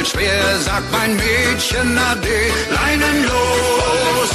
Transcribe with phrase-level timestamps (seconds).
[0.00, 2.40] fällt schwer, sagt mein Mädchen Ade,
[2.76, 4.30] leinenlos.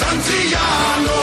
[0.00, 1.22] Santiano,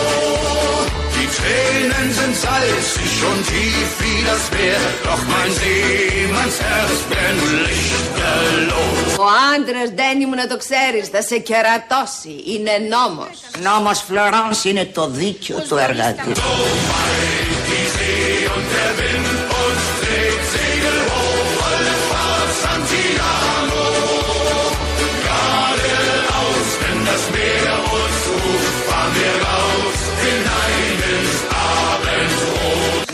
[1.15, 8.93] die Tränen sind salzig und tief wie das Meer, doch mein Seemannsherz brennt lichterloh.
[9.19, 12.43] Ο άντρας, Ντένι μου να το ξέρεις, θα σε κερατώσει.
[12.45, 13.35] Είναι νόμος.
[13.63, 16.31] Νόμος Φλωράνς είναι το δίκιο του εργάτη.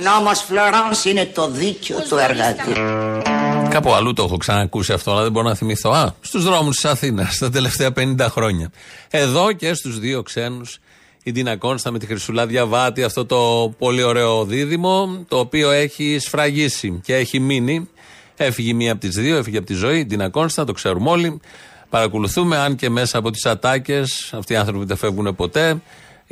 [0.04, 2.72] Νόμος Φλωράνς είναι το δίκιο του εργάτη.
[3.70, 5.91] Κάπου αλλού το έχω ξανακούσει αυτό, αλλά δεν μπορώ να θυμηθώ.
[5.91, 8.72] Α, στους δρόμους της Αθήνας τα τελευταία 50 χρόνια.
[9.10, 10.80] Εδώ και στους δύο ξένους,
[11.24, 16.18] η Ντίνα Κόνστα με τη Χρυσουλά Διαβάτη, αυτό το πολύ ωραίο δίδυμο, το οποίο έχει
[16.20, 17.90] σφραγίσει και έχει μείνει.
[18.36, 21.40] Έφυγε μία από τις δύο, έφυγε από τη ζωή, η Ντίνα Κόνστα, το ξέρουμε όλοι.
[21.90, 25.82] Παρακολουθούμε, αν και μέσα από τις ατάκες, αυτοί οι άνθρωποι δεν φεύγουν ποτέ.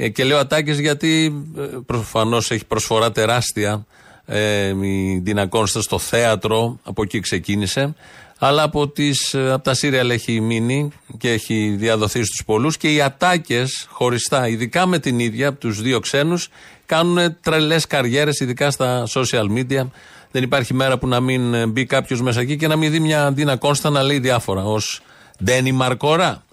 [0.02, 3.86] Ε, και λέω ατάκε γιατί ε, προφανώς έχει προσφορά τεράστια
[4.26, 7.96] ε, η Ντίνα Κόνστας στο θέατρο, από εκεί ξεκίνησε.
[8.38, 12.94] Αλλά από, τις, ε, από τα σύριαλ έχει μείνει και έχει διαδοθεί στους πολλούς και
[12.94, 16.50] οι ατάκες χωριστά, ειδικά με την ίδια, από τους δύο ξένους,
[16.86, 19.88] κάνουν τρελές καριέρες, ειδικά στα social media.
[20.32, 23.00] Δεν υπάρχει μέρα που να μην ε, μπει κάποιος μέσα εκεί και να μην δει
[23.00, 25.02] μια Ντίνα Κόνστα να λέει διάφορα ως
[25.44, 26.44] Ντένι Μαρκορά.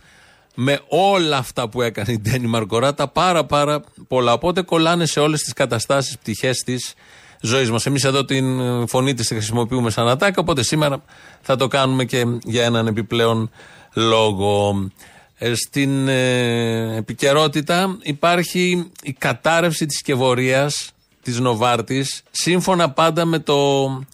[0.59, 4.33] Με όλα αυτά που έκανε η Ντένι Μαρκορά, τα πάρα πάρα πολλά.
[4.33, 6.95] Οπότε κολλάνε σε όλες τις καταστάσεις, πτυχές της
[7.41, 7.87] ζωής μας.
[7.87, 11.03] Εμείς εδώ την ε, φωνή της χρησιμοποιούμε σαν ατάκα, οπότε σήμερα
[11.41, 13.51] θα το κάνουμε και για έναν επιπλέον
[13.95, 14.91] λόγο.
[15.39, 20.91] Ε, στην ε, επικαιρότητα υπάρχει η κατάρρευση της σκευωρίας
[21.23, 23.57] της Νοβάρτης σύμφωνα πάντα με το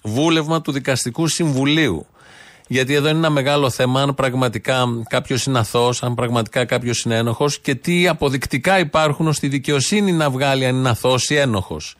[0.02, 2.06] βούλευμα του Δικαστικού Συμβουλίου.
[2.66, 7.16] Γιατί εδώ είναι ένα μεγάλο θέμα αν πραγματικά κάποιος είναι αθώος, αν πραγματικά κάποιος είναι
[7.16, 11.96] ένοχος και τι αποδεικτικά υπάρχουν ώστε η δικαιοσύνη να βγάλει αν είναι αθώος ή ένοχος.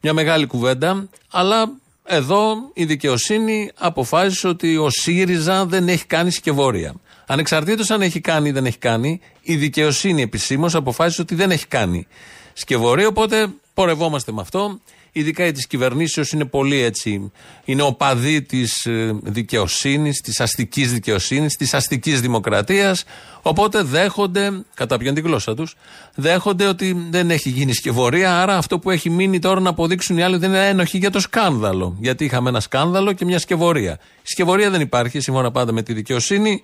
[0.00, 1.72] Μια μεγάλη κουβέντα, αλλά
[2.04, 6.94] εδώ η δικαιοσύνη αποφάσισε ότι ο ΣΥΡΙΖΑ δεν έχει κάνει σκευόρια.
[7.26, 11.66] Ανεξαρτήτως αν έχει κάνει ή δεν έχει κάνει, η δικαιοσύνη επισήμως αποφάσισε ότι δεν έχει
[11.66, 12.06] κάνει
[12.52, 13.06] σκευωρία.
[13.06, 14.80] Οπότε πορευόμαστε με αυτό
[15.18, 17.32] ειδικά η τη κυβερνήσεω είναι πολύ έτσι.
[17.64, 23.04] Είναι οπαδοί της ε, δικαιοσύνης, της αστικής δικαιοσύνης, της αστικής δημοκρατίας.
[23.42, 25.76] Οπότε δέχονται, καταπιάν την γλώσσα τους,
[26.14, 28.40] δέχονται ότι δεν έχει γίνει σκευωρία.
[28.40, 31.20] Άρα αυτό που έχει μείνει τώρα να αποδείξουν οι άλλοι δεν είναι ένοχοι για το
[31.20, 31.96] σκάνδαλο.
[32.00, 33.98] Γιατί είχαμε ένα σκάνδαλο και μια σκευωρία.
[34.22, 36.62] Η σκευωρία δεν υπάρχει, σύμφωνα πάντα με τη δικαιοσύνη.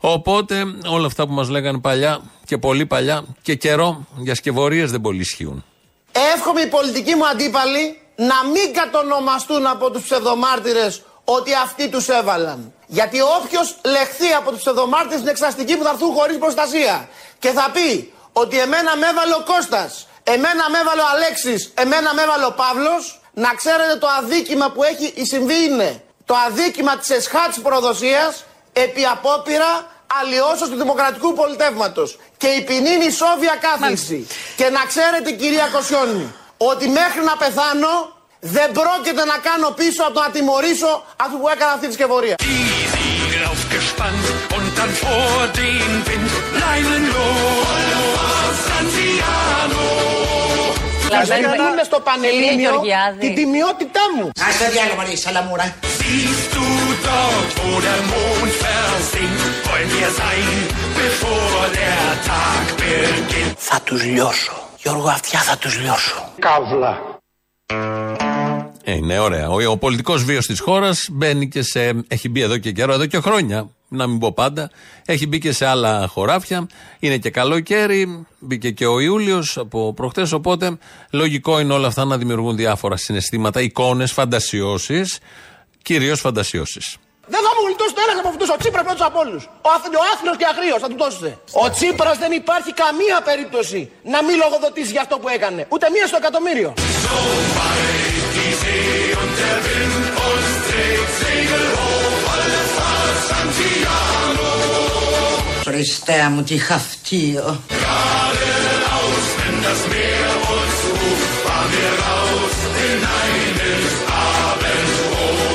[0.00, 5.00] Οπότε όλα αυτά που μας λέγανε παλιά και πολύ παλιά και καιρό για σκευωρίες δεν
[5.00, 5.64] πολύ ισχύουν.
[6.34, 12.72] Εύχομαι οι πολιτικοί μου αντίπαλοι να μην κατονομαστούν από τους ψευδομάρτυρες ότι αυτοί τους έβαλαν.
[12.86, 17.08] Γιατί όποιος λεχθεί από τους ψευδομάρτυρες είναι εξαστικοί που θα έρθουν χωρίς προστασία.
[17.38, 22.14] Και θα πει ότι εμένα με έβαλε ο Κώστας, εμένα με έβαλε ο Αλέξης, εμένα
[22.14, 27.10] με έβαλε ο Παύλος, να ξέρετε το αδίκημα που έχει συμβεί είναι το αδίκημα της
[27.10, 29.86] εσχάτης προδοσίας επί απόπειρα
[30.20, 32.18] αλλοιώσεως του δημοκρατικού πολιτεύματος.
[32.36, 34.26] Και η ποινή είναι η σόβια κάθιση.
[34.56, 37.92] Και να ξέρετε κυρία Κοσιόνη, ότι μέχρι να πεθάνω
[38.40, 42.36] δεν πρόκειται να κάνω πίσω από το να τιμωρήσω αυτού που έκανα αυτή τη σκευωρία.
[51.10, 52.82] Να σου στο Πανελλήνιο
[53.20, 54.30] την τιμιότητά μου.
[54.48, 55.74] Ας το διάλογο Μαρία Σαλαμούρα.
[63.76, 64.52] Θα τους λιώσω.
[64.82, 66.32] Γιώργο αυτιά θα τους λιώσω.
[66.38, 66.98] Καύλα.
[68.84, 69.48] Ε, είναι ωραία.
[69.48, 72.04] Ο, ο πολιτικός βίος της χώρας μπαίνει και σε.
[72.08, 74.70] Έχει μπει εδώ και καιρό, εδώ και χρόνια, να μην πω πάντα.
[75.04, 76.66] Έχει μπει και σε άλλα χωράφια.
[76.98, 78.26] Είναι και καλοκαίρι.
[78.38, 80.32] Μπήκε και ο Ιούλιος από προχτές.
[80.32, 80.78] Οπότε
[81.10, 85.18] λογικό είναι όλα αυτά να δημιουργούν διάφορα συναισθήματα, εικόνες, φαντασιώσεις.
[85.82, 86.96] Κυρίως φαντασιώσεις.
[87.32, 88.44] Δεν θα μου γλιτώσει το ένα από αυτού.
[88.54, 89.42] Ο Τσίπρας πρώτος από όλους.
[89.66, 91.28] Ο, αθ- ο άθλιος και αγρίος, θα του δώσετε.
[91.64, 93.80] Ο Τσίπρας δεν υπάρχει καμία περίπτωση
[94.12, 95.60] να μην λογοδοτήσει για αυτό που έκανε.
[95.74, 96.70] Ούτε μία στο εκατομμύριο.
[105.64, 107.60] Χριστέ μου τι χαυτίο.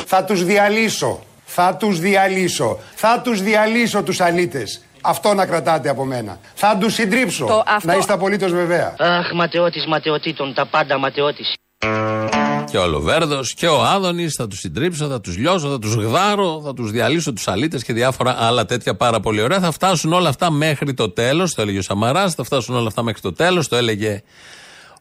[0.06, 1.19] Θα τους διαλύσω.
[1.53, 2.80] Θα τους διαλύσω.
[2.95, 4.81] Θα τους διαλύσω τους αλήτες.
[5.01, 6.39] Αυτό να κρατάτε από μένα.
[6.53, 7.45] Θα τους συντρίψω.
[7.45, 8.95] Το αυτό- Να είστε απολύτως βεβαία.
[9.00, 11.53] Αχ, ματαιώτης ματαιωτήτων, τα πάντα ματαιώτης.
[12.71, 16.62] Και ο Λοβέρδος και ο Άδωνης, θα τους συντρίψω, θα τους λιώσω, θα τους γδάρω,
[16.65, 19.59] θα τους διαλύσω τους αλήτες και διάφορα άλλα τέτοια πάρα πολύ ωραία.
[19.59, 23.04] Θα φτάσουν όλα αυτά μέχρι το τέλος, το έλεγε ο Σαμαράς, θα φτάσουν όλα αυτά
[23.04, 24.21] μέχρι το τέλος, το έλεγε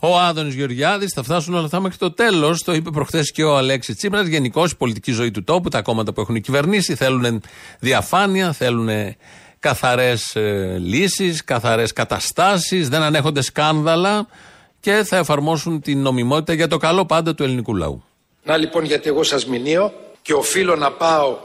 [0.00, 2.62] ο Άδωνης Γεωργιάδης, θα φτάσουν όλα αυτά μέχρι το τέλος.
[2.62, 4.26] Το είπε προχθές και ο Αλέξης Τσίπρας.
[4.26, 7.42] Γενικώς η πολιτική ζωή του τόπου, τα κόμματα που έχουν κυβερνήσει θέλουν
[7.78, 8.88] διαφάνεια, θέλουν
[9.58, 14.26] καθαρές ε, λύσεις, καθαρές καταστάσεις, δεν ανέχονται σκάνδαλα
[14.80, 18.04] και θα εφαρμόσουν την νομιμότητα για το καλό πάντα του ελληνικού λαού.
[18.42, 19.92] Να λοιπόν γιατί εγώ σας μηνύω
[20.22, 21.36] και οφείλω να πάω,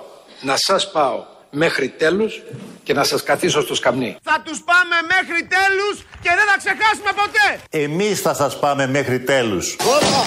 [0.42, 2.42] να σας πάω μέχρι τέλους
[2.84, 4.18] και να σας καθίσω στο σκαμνί.
[4.24, 7.48] Θα τους πάμε μέχρι τέλους και δεν θα ξεχάσουμε ποτέ.
[7.84, 9.76] Εμείς θα σας πάμε μέχρι τέλους.
[9.96, 10.22] Όπα,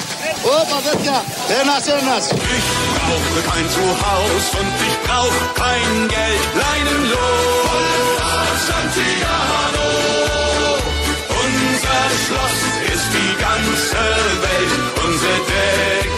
[0.61, 1.17] όπα τέτοια,
[1.61, 2.23] ένας ένας.
[2.57, 2.67] Ich
[2.97, 6.43] brauche kein Zuhause und ich brauche kein Geld.
[6.63, 7.79] Leinenlos.
[8.69, 9.89] Santiano.
[11.43, 12.59] Unser Schloss
[12.95, 14.03] ist die ganze
[14.45, 14.73] Welt.
[15.05, 16.18] Unsere Decke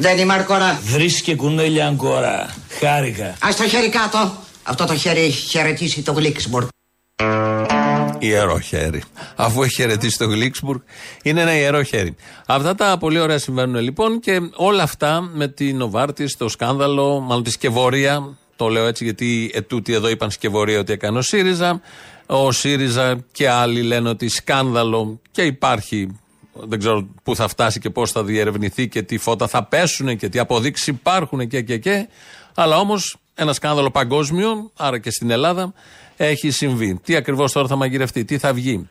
[0.00, 0.80] Δεν είμαι αρκορά.
[0.82, 2.54] Βρίσκε κουνέλια αγκόρα.
[2.80, 3.24] Χάρηκα.
[3.24, 4.32] Α το χέρι κάτω.
[4.62, 6.68] Αυτό το χέρι έχει χαιρετήσει το Γλίξμπουργκ.
[8.18, 9.02] Ιερό χέρι.
[9.36, 10.80] Αφού έχει χαιρετήσει το Γλίξμπουργκ,
[11.22, 12.14] είναι ένα ιερό χέρι.
[12.46, 17.42] Αυτά τα πολύ ωραία συμβαίνουν λοιπόν και όλα αυτά με την Νοβάρτη, το σκάνδαλο, μάλλον
[17.42, 18.36] τη σκευωρία.
[18.56, 21.80] Το λέω έτσι γιατί ετούτοι εδώ είπαν σκευωρία ότι έκανε ο ΣΥΡΙΖΑ.
[22.26, 26.18] Ο ΣΥΡΙΖΑ και άλλοι λένε ότι σκάνδαλο και υπάρχει.
[26.66, 30.28] Δεν ξέρω πού θα φτάσει και πώς θα διερευνηθεί και τι φώτα θα πέσουν και
[30.28, 32.08] τι αποδείξεις υπάρχουν και και και.
[32.54, 35.72] Αλλά όμως ένα σκάνδαλο παγκόσμιο, άρα και στην Ελλάδα,
[36.16, 37.00] έχει συμβεί.
[37.04, 38.88] Τι ακριβώς τώρα θα μαγειρευτεί, τι θα βγει.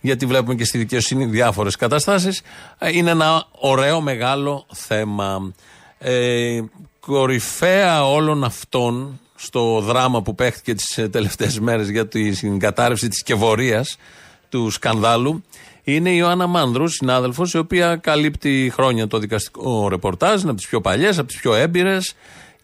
[0.00, 2.42] Γιατί βλέπουμε και στη δικαιοσύνη διάφορες καταστάσεις.
[2.92, 5.52] Είναι ένα ωραίο μεγάλο θέμα.
[5.98, 6.60] Ε,
[7.00, 13.96] κορυφαία όλων αυτών στο δράμα που παίχτηκε τις τελευταίες μέρες για την κατάρρευση της σκευωρίας
[14.48, 15.44] του σκανδάλου
[15.94, 20.68] είναι η Ιωάννα Μάνδρου, συνάδελφος, η οποία καλύπτει χρόνια το δικαστικό ρεπορτάζ, είναι από τις
[20.68, 22.14] πιο παλιές, από τις πιο έμπειρες.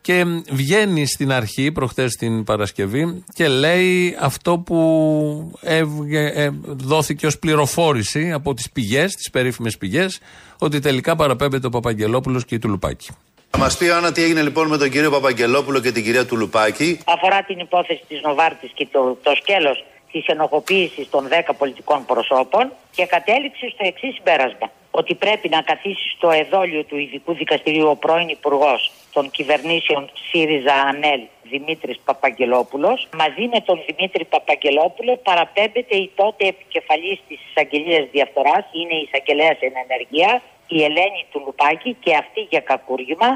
[0.00, 7.38] Και βγαίνει στην αρχή, προχτές την Παρασκευή, και λέει αυτό που έβγε, ε, δόθηκε ως
[7.38, 10.20] πληροφόρηση από τις πηγές, τις περίφημες πηγές,
[10.59, 13.09] ότι τελικά παραπέμπεται ο Παπαγγελόπουλος και η Τουλουπάκη.
[13.50, 16.99] Θα μας πει Άννα τι έγινε λοιπόν με τον κύριο Παπαγγελόπουλο και την κυρία Τουλουπάκη.
[17.05, 19.85] αφορά την υπόθεση της Νοβάρτης και το, το σκέλος
[20.15, 24.71] της ενοχοποίησης των 10 πολιτικών προσώπων και κατέληξε στο εξής συμπέρασμα.
[24.91, 30.75] Ότι πρέπει να καθίσει στο εδόλιο του ειδικού δικαστηρίου ο πρώην υπουργός των κυβερνήσεων ΣΥΡΙΖΑ
[30.75, 33.09] ΑΝΕΛ Δημήτρης Παπαγγελόπουλος.
[33.23, 39.59] Μαζί με τον Δημήτρη Παπαγγελόπουλο παραπέμπεται η τότε επικεφαλής της εισαγγελίας διαφθοράς, είναι η εισαγγελέας
[39.61, 43.29] εν ενεργεία, η Ελένη Τουλουπάκη και αυτή για κακούργημα.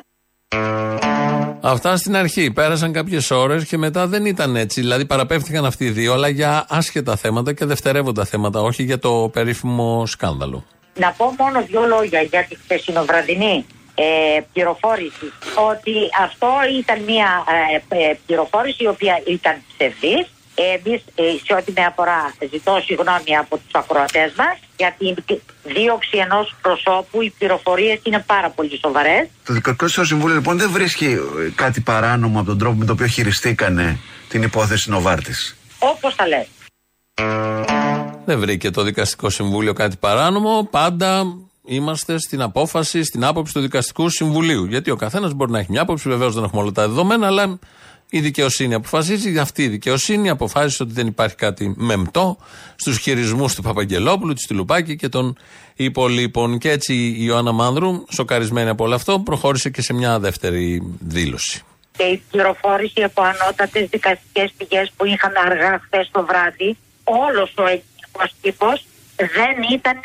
[1.60, 2.50] Αυτά στην αρχή.
[2.50, 4.80] Πέρασαν κάποιες ώρες και μετά δεν ήταν έτσι.
[4.80, 9.30] Δηλαδή παραπέφτηκαν αυτοί οι δύο, αλλά για άσχετα θέματα και δευτερεύοντα θέματα, όχι για το
[9.32, 10.64] περίφημο σκάνδαλο.
[10.98, 13.64] Να πω μόνο δύο λόγια για τη χθεσινοβραδινή
[13.94, 15.32] ε, πληροφόρηση.
[15.70, 17.44] Ότι αυτό ήταν μια
[17.90, 20.26] ε, ε, πληροφόρηση η οποία ήταν ψευδής.
[20.60, 21.00] Εμείς,
[21.44, 25.14] σε ό,τι με αφορά, ζητώ συγγνώμη από τους ακροατές μας για την
[25.62, 27.22] δίωξη ενός προσώπου.
[27.22, 29.28] Οι πληροφορίες είναι πάρα πολύ σοβαρές.
[29.44, 33.06] Το Δικαστικό Συμβούλιο λοιπόν δεν βρίσκει ε, κάτι παράνομο από τον τρόπο με τον οποίο
[33.06, 35.56] χειριστήκανε την υπόθεση Νοβάρτης.
[35.78, 36.48] Όπως τα λέει.
[38.24, 40.68] Δεν βρήκε το Δικαστικό Συμβούλιο κάτι παράνομο.
[40.70, 41.24] Πάντα
[41.64, 44.64] είμαστε στην απόφαση, στην άποψη του Δικαστικού Συμβουλίου.
[44.64, 47.58] Γιατί ο καθένας μπορεί να έχει μια άποψη, βεβαίως δεν έχουμε όλα τα δεδομένα, αλλά
[48.10, 49.38] η δικαιοσύνη αποφασίζει.
[49.38, 52.36] Αυτή η δικαιοσύνη αποφάσισε ότι δεν υπάρχει κάτι μεμτό
[52.76, 55.36] στους χειρισμούς του Παπαγγελόπουλου, της Τουλουπάκη και των
[55.76, 56.58] υπολείπων.
[56.58, 61.62] Και έτσι η Ιωάννα Μάνδρου, σοκαρισμένη από όλο αυτό, προχώρησε και σε μια δεύτερη δήλωση.
[61.96, 67.62] Και η πληροφόρηση από ανώτατες δικαστικές πηγές που είχαμε αργά χθες το βράδυ, όλος ο
[67.62, 68.66] ελληνικό τύπο
[69.16, 70.00] δεν ήταν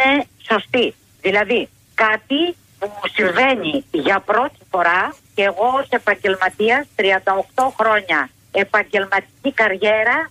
[0.49, 0.93] σωστή.
[1.21, 2.55] Δηλαδή, κάτι
[2.87, 7.03] που συμβαίνει για πρώτη φορά και εγώ ως επαγγελματίας 38
[7.79, 10.29] χρόνια επαγγελματική καριέρα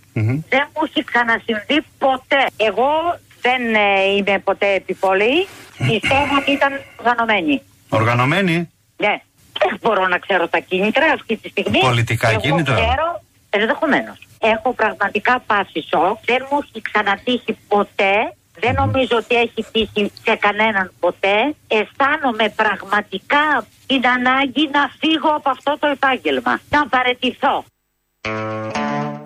[0.48, 2.46] δεν μου έχει ξανασυμβεί ποτέ.
[2.56, 5.46] Εγώ δεν ε, είμαι ποτέ επιπολή.
[5.88, 7.62] Πιστεύω ότι ήταν οργανωμένη.
[7.88, 9.20] Οργανωμένη; Ναι.
[9.58, 11.78] Δεν μπορώ να ξέρω τα κίνητρα αυτή τη στιγμή.
[11.78, 14.18] Πολιτικά Εγώ κίνητρα; Ξέρω, ενδεχομένως.
[14.40, 16.18] Έχω πραγματικά πάσει σοκ.
[16.24, 18.34] Δεν μου έχει ξανατύχει ποτέ.
[18.60, 21.54] Δεν νομίζω ότι έχει τύχει σε κανέναν ποτέ.
[21.68, 26.60] Αισθάνομαι πραγματικά την ανάγκη να φύγω από αυτό το επάγγελμα.
[26.70, 27.64] Να παρετηθώ.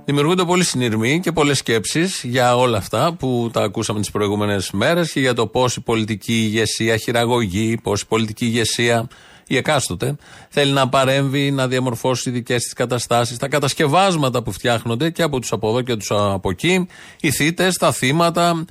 [0.04, 5.12] Δημιουργούνται πολλοί συνειρμοί και πολλές σκέψεις για όλα αυτά που τα ακούσαμε τις προηγούμενες μέρες
[5.12, 9.09] και για το πώς η πολιτική ηγεσία χειραγωγεί, πώς η πολιτική ηγεσία,
[9.47, 10.16] η εκάστοτε,
[10.49, 15.52] θέλει να παρέμβει, να διαμορφώσει δικές της καταστάσεις, τα κατασκευάσματα που φτιάχνονται και από τους
[15.52, 16.87] από εδώ και τους από εκεί,
[17.21, 18.64] οι θήτες, τα θύματα,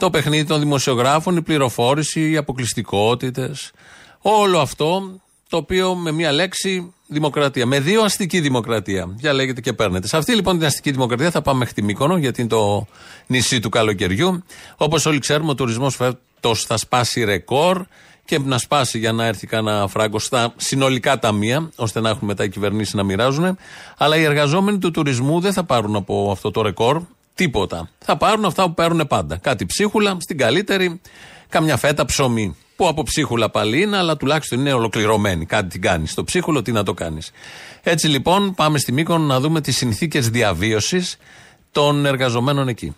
[0.00, 3.72] Το παιχνίδι των δημοσιογράφων, η πληροφόρηση, οι αποκλειστικότητες.
[4.20, 7.66] Όλο αυτό το οποίο με μία λέξη δημοκρατία.
[7.66, 9.06] Με δύο αστική δημοκρατία.
[9.16, 10.06] Διαλέγετε και παίρνετε.
[10.06, 12.86] Σε αυτή λοιπόν την αστική δημοκρατία θα πάμε μέχρι τη Μύκονο, γιατί είναι το
[13.26, 14.44] νησί του καλοκαιριού.
[14.76, 17.84] Όπως όλοι ξέρουμε, ο τουρισμός φέτος θα σπάσει ρεκόρ
[18.24, 22.44] και να σπάσει για να έρθει κανένα φράγκο στα συνολικά ταμεία, ώστε να έχουν μετά
[22.44, 23.56] οι κυβερνήσεις να μοιράζουν.
[23.96, 27.02] Αλλά οι εργαζόμενοι του τουρισμού δεν θα πάρουν από αυτό το ρεκόρ
[27.34, 27.88] τίποτα.
[27.98, 29.36] Θα πάρουν αυτά που παίρνουν πάντα.
[29.36, 31.00] Κάτι ψίχουλα, στην καλύτερη,
[31.48, 32.56] καμιά φέτα ψωμί.
[32.76, 35.46] Που από ψίχουλα πάλι είναι, αλλά τουλάχιστον είναι ολοκληρωμένη.
[35.46, 36.10] Κάτι την κάνεις.
[36.10, 37.30] Στο ψίχουλο τι να το κάνεις.
[37.82, 41.16] Έτσι λοιπόν πάμε στη Μύκονο να δούμε τις συνθήκες διαβίωσης
[41.72, 42.96] των εργαζομένων εκεί.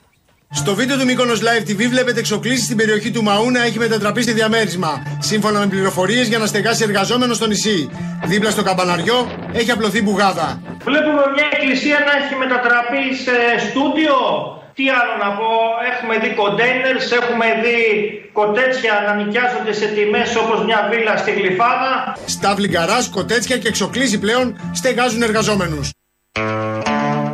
[0.54, 4.22] Στο βίντεο του Mykonos Live TV βλέπετε εξοκλήσεις στην περιοχή του Μαού να έχει μετατραπεί
[4.22, 5.02] στη διαμέρισμα.
[5.18, 7.90] Σύμφωνα με πληροφορίες για να στεγάσει εργαζόμενο στο νησί.
[8.24, 10.62] Δίπλα στο καμπαναριό έχει απλωθεί μπουγάδα.
[10.84, 14.16] Βλέπουμε μια εκκλησία να έχει μετατραπεί σε στούντιο.
[14.74, 15.50] Τι άλλο να πω,
[15.92, 17.78] έχουμε δει κοντέινερς, έχουμε δει
[18.32, 22.16] κοτέτσια να νοικιάζονται σε τιμές όπως μια βίλα στη Γλυφάδα.
[22.24, 25.90] Στάβλη γκαράζ, κοτέτσια και εξοκλήσει πλέον στεγάζουν εργαζόμενους.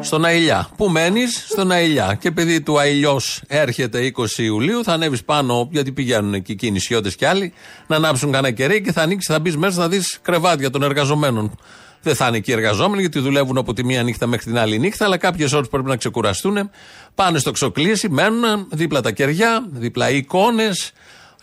[0.01, 0.69] Στον Αηλιά.
[0.77, 2.17] Πού μένεις, στον Αηλιά.
[2.21, 7.17] Και επειδή του Αηλιός έρχεται 20 Ιουλίου, θα ανέβεις πάνω, γιατί πηγαίνουν εκεί οι νησιώτες
[7.17, 7.53] κι άλλοι,
[7.87, 11.59] να ανάψουν κανένα κερί και θα ανοίξεις, θα μπεις μέσα, θα δεις κρεβάτια των εργαζομένων.
[12.03, 14.79] Δεν θα είναι εκεί οι εργαζόμενοι, γιατί δουλεύουν από τη μία νύχτα μέχρι την άλλη
[14.79, 16.71] νύχτα, αλλά κάποιες ώρες πρέπει να ξεκουραστούν.
[17.15, 20.93] Πάνε στο ξοκλήσι, μένουν δίπλα τα κεριά, δίπλα οι εικόνες,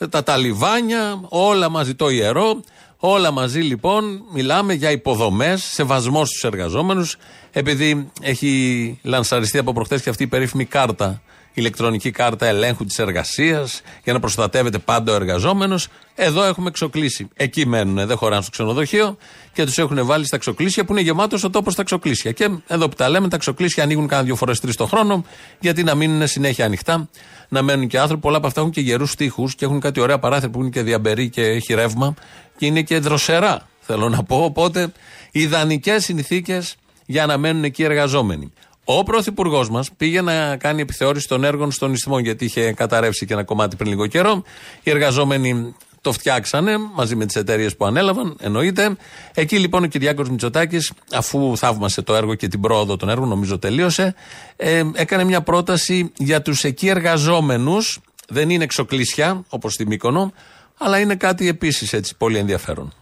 [0.10, 2.64] τα ταλιβάνια, όλα μαζί το ιερό.
[3.08, 7.18] Όλα μαζί λοιπόν μιλάμε για υποδομές, σεβασμός στους εργαζόμενους,
[7.52, 11.22] επειδή έχει λανσαριστεί από προχτές και αυτή η περίφημη κάρτα,
[11.56, 15.88] ηλεκτρονική κάρτα ελέγχου της εργασίας, για να προστατεύεται πάντα ο εργαζόμενος.
[16.16, 17.28] Εδώ έχουμε ξοκλήσει.
[17.34, 19.18] Εκεί μένουν, δεν χωράνε στο ξενοδοχείο
[19.54, 22.32] και τους έχουν βάλει στα ξοκλήσια που είναι γεμάτος ο τόπος στα ξοκλήσια.
[22.32, 25.26] Και εδώ που τα λέμε, τα ξοκλήσια ανοίγουν κάνα δύο φορές τρεις το χρόνο,
[25.60, 27.10] γιατί να μείνουν συνέχεια ανοιχτά,
[27.50, 28.22] να μένουν και άνθρωποι.
[28.22, 30.82] Πολλά από αυτά έχουν και γερούς τείχου και έχουν κάτι ωραία παράθυρα που είναι και
[30.82, 32.14] διαμπερή και έχει ρεύμα
[32.58, 34.44] και είναι και δροσερά, θέλω να πω.
[34.44, 34.92] Οπότε,
[35.32, 38.54] ιδανικές συνθήκες για να μένουν εκεί οι εργαζόμενοι.
[38.88, 43.34] Ο πρωθυπουργός μας πήγε να κάνει επιθεώρηση των έργων στον Ισθμό, γιατί είχε καταρρεύσει και
[43.34, 44.44] ένα κομμάτι πριν λίγο καιρό.
[44.84, 48.96] Οι εργαζόμενοι το φτιάξανε μαζί με τις εταιρείες που ανέλαβαν, εννοείται.
[49.34, 53.60] Εκεί λοιπόν ο Κυριάκος Μητσοτάκης, αφού θαύμασε το έργο και την πρόοδο των έργων, νομίζω
[53.60, 54.16] τελείωσε,
[54.56, 58.00] ε, έκανε μια πρόταση για τους εκεί εργαζόμενους.
[58.28, 60.34] Δεν είναι εξοκλήσια, όπως στη Μύκονο,
[60.78, 62.94] αλλά είναι κάτι επίσης έτσι πολύ ενδιαφέρον.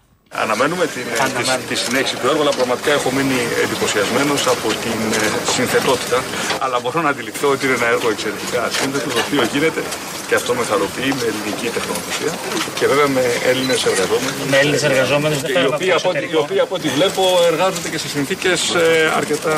[0.42, 1.06] Αναμένουμε την,
[1.38, 6.24] τη, τη συνέχιση του έργου, αλλά πραγματικά έχω μείνει εντυπωσιασμένος από την ε, συνθετότητα.
[6.60, 9.82] Αλλά μπορώ να αντιληφθώ ότι είναι ένα έργο εξαιρετικά σύνθετο, το οποίο γίνεται
[10.28, 12.32] και αυτό με χαροποιεί με ελληνική τεχνολογία
[12.80, 14.44] και βέβαια με Έλληνες εργαζόμενους.
[14.52, 18.60] Με Έλληνες εργαζόμενους, οι, οποίοι από, οι οποίοι από ό,τι βλέπω εργάζονται και σε συνθήκες
[18.76, 19.56] ε, αρκετά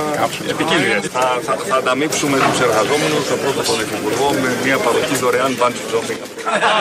[0.53, 1.01] επικίνδυνες.
[1.15, 6.21] Θα, θα, θα ανταμείψουμε τους εργαζόμενους, τον πρώτο πρωθυπουργό, με μια παροχή δωρεάν bungee jumping.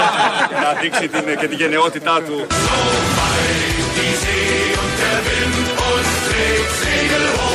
[0.62, 2.36] να δείξει την, και τη γενναιότητά του.
[3.96, 7.53] Die See und der Wind und trägt Segel hoch,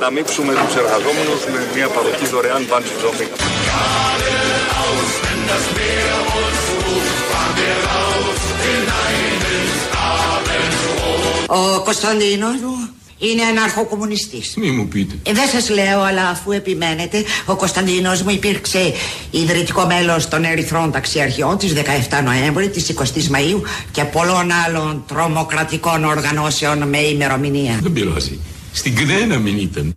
[0.00, 3.30] ανταμείψουμε τους εργαζόμενους με μια παροχή δωρεάν bungee jumping.
[3.68, 8.40] Geradeaus, wenn das Meer uns ruft, fahren wir raus
[8.72, 9.68] in einen
[10.36, 11.46] Abendrot.
[11.46, 12.56] Ο Κωνσταντίνος
[13.18, 14.54] είναι αναρχοκομμουνιστής.
[14.56, 15.14] Μη μου πείτε.
[15.22, 18.92] Ε, δεν σας λέω, αλλά αφού επιμένετε, ο Κωνσταντίνος μου υπήρξε
[19.30, 26.04] ιδρυτικό μέλος των Ερυθρών Ταξιαρχιών της 17 Νοέμβρη, της 20 Μαΐου και πολλών άλλων τρομοκρατικών
[26.04, 27.78] οργανώσεων με ημερομηνία.
[27.82, 28.38] Δεν πειράζει.
[28.72, 29.94] Στην Κρένα μην ήταν.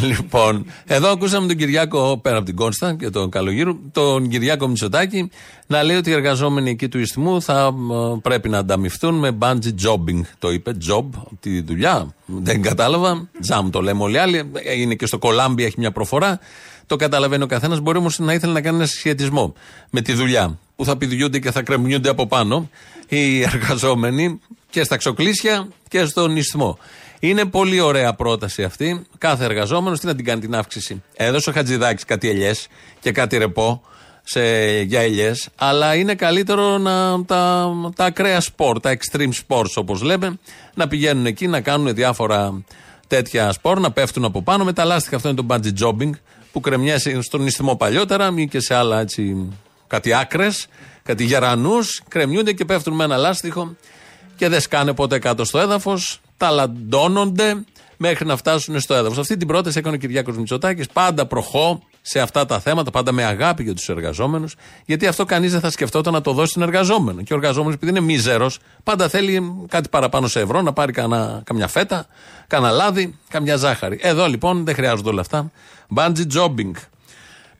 [0.00, 5.30] Λοιπόν, εδώ ακούσαμε τον Κυριάκο, πέρα από την Κόνστα και τον Καλογύρου, τον Κυριάκο Μητσοτάκη
[5.66, 7.74] να λέει ότι οι εργαζόμενοι εκεί του Ισθμού θα
[8.22, 10.20] πρέπει να ανταμυφθούν με bungee jobbing.
[10.38, 11.04] Το είπε, job,
[11.40, 12.14] τη δουλειά.
[12.26, 13.28] Δεν κατάλαβα.
[13.40, 14.50] Τζαμ το λέμε όλοι άλλοι.
[14.76, 16.38] Είναι και στο Κολάμπι, έχει μια προφορά.
[16.86, 17.80] Το καταλαβαίνει ο καθένας.
[17.80, 19.54] Μπορεί όμως να ήθελε να κάνει ένα συσχετισμό
[19.90, 20.58] με τη δουλειά.
[20.76, 22.70] Που θα πηδιούνται και θα κρεμνιούνται από πάνω
[23.08, 26.78] οι εργαζόμενοι και στα ξοκλήσια και στον Ισθμό.
[27.20, 29.06] Είναι πολύ ωραία πρόταση αυτή.
[29.18, 31.02] Κάθε εργαζόμενος τι να την κάνει την αύξηση.
[31.16, 32.68] Έδωσε ο Χατζηδάκης κάτι ελιές
[33.00, 33.82] και κάτι ρεπό
[34.24, 34.40] σε,
[34.80, 40.38] για ελιές, αλλά είναι καλύτερο να, τα, τα ακραία σπορ, τα extreme sports όπως λέμε,
[40.74, 42.62] να πηγαίνουν εκεί να κάνουν διάφορα
[43.06, 45.16] τέτοια σπορ, να πέφτουν από πάνω με τα λάστιχα.
[45.16, 46.10] Αυτό είναι το bungee jobbing
[46.52, 49.48] που κρεμιάζει στον νηστιμό παλιότερα ή και σε άλλα έτσι
[49.86, 50.66] κάτι άκρες,
[51.08, 53.76] κάτι γερανούς, κρεμιούνται και πέφτουν με ένα λάστιχο
[54.36, 57.64] και δεν σκάνε ποτέ κάτω στο έδαφος, ταλαντώνονται
[57.96, 59.18] μέχρι να φτάσουν στο έδαφος.
[59.18, 60.86] Αυτή την πρόταση έκανε ο Κυριάκος Μητσοτάκης.
[60.86, 65.52] Πάντα προχώ σε αυτά τα θέματα, πάντα με αγάπη για τους εργαζόμενους, γιατί αυτό κανείς
[65.52, 67.22] δεν θα σκεφτόταν να το δώσει στον εργαζόμενο.
[67.22, 71.42] Και ο εργαζόμενος, επειδή είναι μίζερος, πάντα θέλει κάτι παραπάνω σε ευρώ, να πάρει κανα,
[71.44, 72.06] καμιά φέτα,
[72.46, 73.98] κανένα λάδι, καμιά ζάχαρη.
[74.02, 75.50] Εδώ λοιπόν δεν χρειάζονται όλα αυτά.
[75.94, 76.72] Bungee jobbing.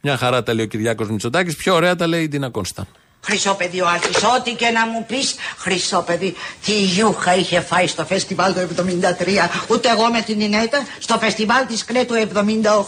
[0.00, 2.86] Μια χαρά τα λέει ο Κυριάκος Μητσοτάκης, πιο ωραία τα λέει η Ντίνα Κόνστα.
[3.20, 7.86] Χρυσό παιδί ο Άλκης, ό,τι και να μου πεις Χρυσό παιδί, τι γιούχα είχε φάει
[7.86, 12.14] στο φεστιβάλ του 73 Ούτε εγώ με την Ινέτα στο φεστιβάλ της Κρέτου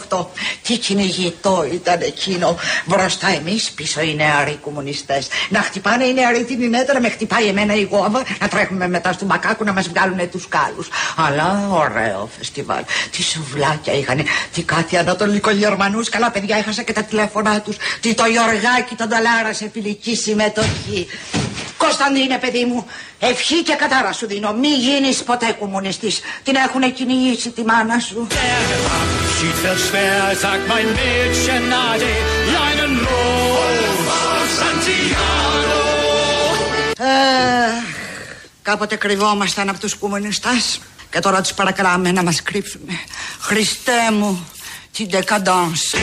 [0.09, 0.27] 78
[0.63, 5.29] Τι κυνηγητό ήταν εκείνο Μπροστά εμείς, πίσω οι νεαροί κομμουνιστές.
[5.49, 9.13] Να χτυπάνε οι νεαροί την Ινέτα, να με χτυπάει εμένα η γόβα Να τρέχουμε μετά
[9.13, 10.89] στο μπακάκου να μας βγάλουν τους κάλους.
[11.17, 12.83] Αλλά ωραίο φεστιβάλ.
[13.11, 17.77] Τι σουβλάκια είχαν, τι κάτι ανατολικογερμανούς Καλά παιδιά, έχασα και τα τηλέφωνά τους.
[18.01, 21.07] Τι το Γιωργάκι τον Ταλάρα σε φιλική συμμετοχή.
[21.77, 22.87] Κωνσταντίνε παιδί μου,
[23.19, 24.53] ευχή και κατάρα σου δίνω.
[24.53, 26.21] Μη γίνεις ποτέ κομμουνιστής.
[26.43, 28.27] Την έχουν κυνηγήσει τη μάνα σου.
[36.99, 37.13] Ε,
[38.63, 42.81] κάποτε κρυβόμασταν από τους κομμουνιστάς και τώρα τους παρακαλάμε να μας κρύψουν.
[43.41, 44.49] Χριστέ μου,
[44.93, 45.99] την decadence.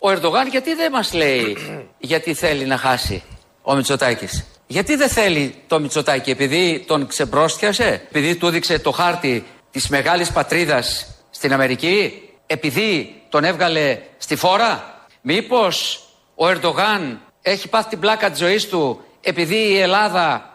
[0.00, 1.56] Ο Ερντογάν γιατί δεν μας λέει
[1.98, 3.22] γιατί θέλει να χάσει
[3.62, 9.44] ο Μητσοτάκης; Γιατί δεν θέλει το Μητσοτάκη, επειδή τον ξεμπρόστιασε, επειδή του έδειξε το χάρτη
[9.70, 16.00] της μεγάλης πατρίδας στην Αμερική, επειδή τον έβγαλε στη φόρα; Μήπως
[16.34, 20.50] ο Ερντογάν έχει πάθει την πλάκα της ζωής του επειδή η Ελλάδα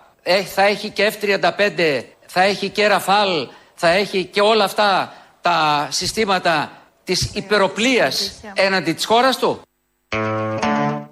[0.53, 5.13] θα έχει και F-35, θα έχει και Ραφάλ, θα έχει και όλα αυτά
[5.47, 6.71] τα συστήματα
[7.03, 9.61] της υπεροπλίας έναντι της χώρας του;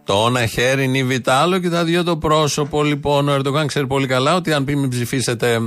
[0.03, 2.83] Το ένα χέρι είναι η Βιτάλο και τα δύο το πρόσωπο.
[2.83, 5.61] Λοιπόν, ο Ερντογάν ξέρει πολύ καλά ότι αν πει μην ψηφίσετε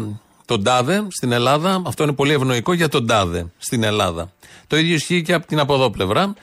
[0.44, 4.32] τον Τάδε στην Ελλάδα, αυτό είναι πολύ ευνοϊκό για τον Τάδε στην Ελλάδα.
[4.66, 6.34] Το ίδιο ισχύει και από την από εδώ πλευρά.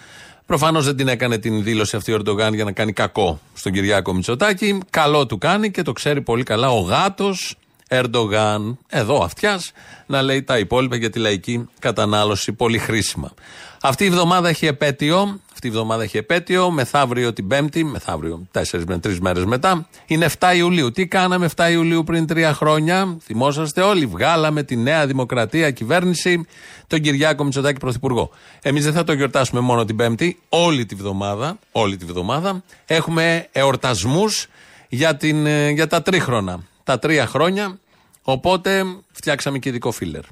[0.45, 4.13] Προφανώς δεν την έκανε την δήλωση αυτή ο Ερντογάν για να κάνει κακό στον Κυριάκο
[4.13, 4.81] Μητσοτάκη.
[4.89, 7.55] Καλό του κάνει και το ξέρει πολύ καλά ο γάτος
[7.87, 8.77] Ερντογάν.
[8.87, 9.71] Εδώ αυτιάς
[10.05, 12.53] να λέει τα υπόλοιπα για τη λαϊκή κατανάλωση.
[12.53, 13.33] Πολύ χρήσιμα.
[13.81, 15.39] Αυτή η εβδομάδα έχει επέτειο.
[15.53, 16.71] Αυτή η εβδομάδα έχει επέτειο.
[16.71, 20.91] Μεθαύριο την Πέμπτη, μεθαύριο τέσσερις με τρεις μέρες μετά, είναι 7 Ιουλίου.
[20.91, 24.05] Τι κάναμε 7 Ιουλίου πριν τρία χρόνια, θυμόσαστε όλοι.
[24.05, 26.45] Βγάλαμε τη Νέα Δημοκρατία κυβέρνηση,
[26.87, 28.29] τον Κυριάκο Μητσοτάκη Πρωθυπουργό.
[28.61, 33.47] Εμείς δεν θα το γιορτάσουμε μόνο την Πέμπτη, όλη τη βδομάδα, όλη τη βδομάδα έχουμε
[33.51, 34.47] εορτασμούς
[34.89, 36.63] για, την, ε, για τα τρίχρονα.
[36.85, 37.79] Τα τρία χρόνια.
[38.21, 40.23] Οπότε φτιάξαμε και ειδικό φίλερ.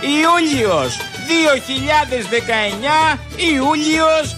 [0.00, 0.96] Ιούλιος
[3.14, 3.18] 2019
[3.54, 4.36] Ιούλιος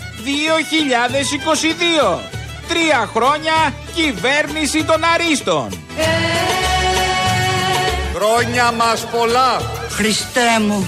[2.17, 2.19] 2022
[2.69, 5.69] Τρία χρόνια κυβέρνηση των Αρίστων
[8.15, 10.87] Χρόνια μας πολλά Χριστέ μου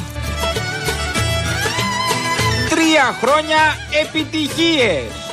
[2.70, 3.58] Τρία χρόνια
[4.02, 5.23] επιτυχίες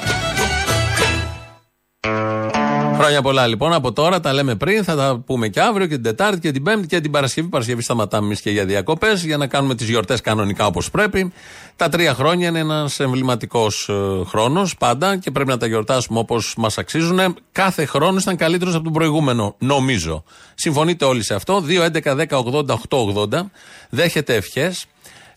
[3.02, 6.04] Χρόνια πολλά λοιπόν από τώρα, τα λέμε πριν, θα τα πούμε και αύριο και την
[6.04, 7.48] Τετάρτη και την Πέμπτη και την Παρασκευή.
[7.48, 11.34] Παρασκευή σταματάμε εμείς και για διακοπές για να κάνουμε τις γιορτές κανονικά όπως πρέπει.
[11.76, 13.94] Τα τρία χρόνια είναι ένας εμβληματικός ε,
[14.26, 17.36] χρόνος πάντα και πρέπει να τα γιορτάσουμε όπως μας αξίζουν.
[17.52, 20.24] Κάθε χρόνο ήταν καλύτερος από τον προηγούμενο, νομίζω.
[20.56, 21.64] Συμφωνείτε όλοι σε αυτό.
[21.68, 22.98] 2, 11, 10, 80, 8,
[23.30, 23.52] 80.
[23.90, 24.86] Δέχεται ευχές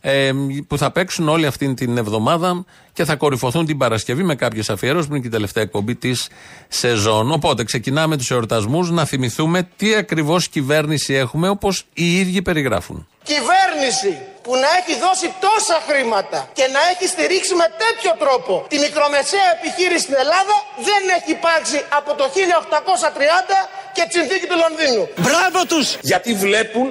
[0.06, 0.32] ε,
[0.68, 5.06] που θα παίξουν όλη αυτή την εβδομάδα και θα κορυφωθούν την Παρασκευή με κάποιες αφιερώσεις
[5.06, 6.28] που είναι και η τελευταία εκπομπή της
[6.68, 7.32] σεζόν.
[7.32, 13.08] Οπότε ξεκινάμε τους εορτασμούς να θυμηθούμε τι ακριβώς κυβέρνηση έχουμε όπως οι ίδιοι περιγράφουν.
[13.22, 14.12] Κυβέρνηση
[14.42, 19.48] που να έχει δώσει τόσα χρήματα και να έχει στηρίξει με τέτοιο τρόπο τη μικρομεσαία
[19.56, 20.54] επιχείρηση στην Ελλάδα
[20.88, 22.36] δεν έχει υπάρξει από το 1830
[23.96, 25.02] και τη συνθήκη του Λονδίνου.
[25.26, 25.86] Μπράβο τους!
[26.10, 26.86] Γιατί βλέπουν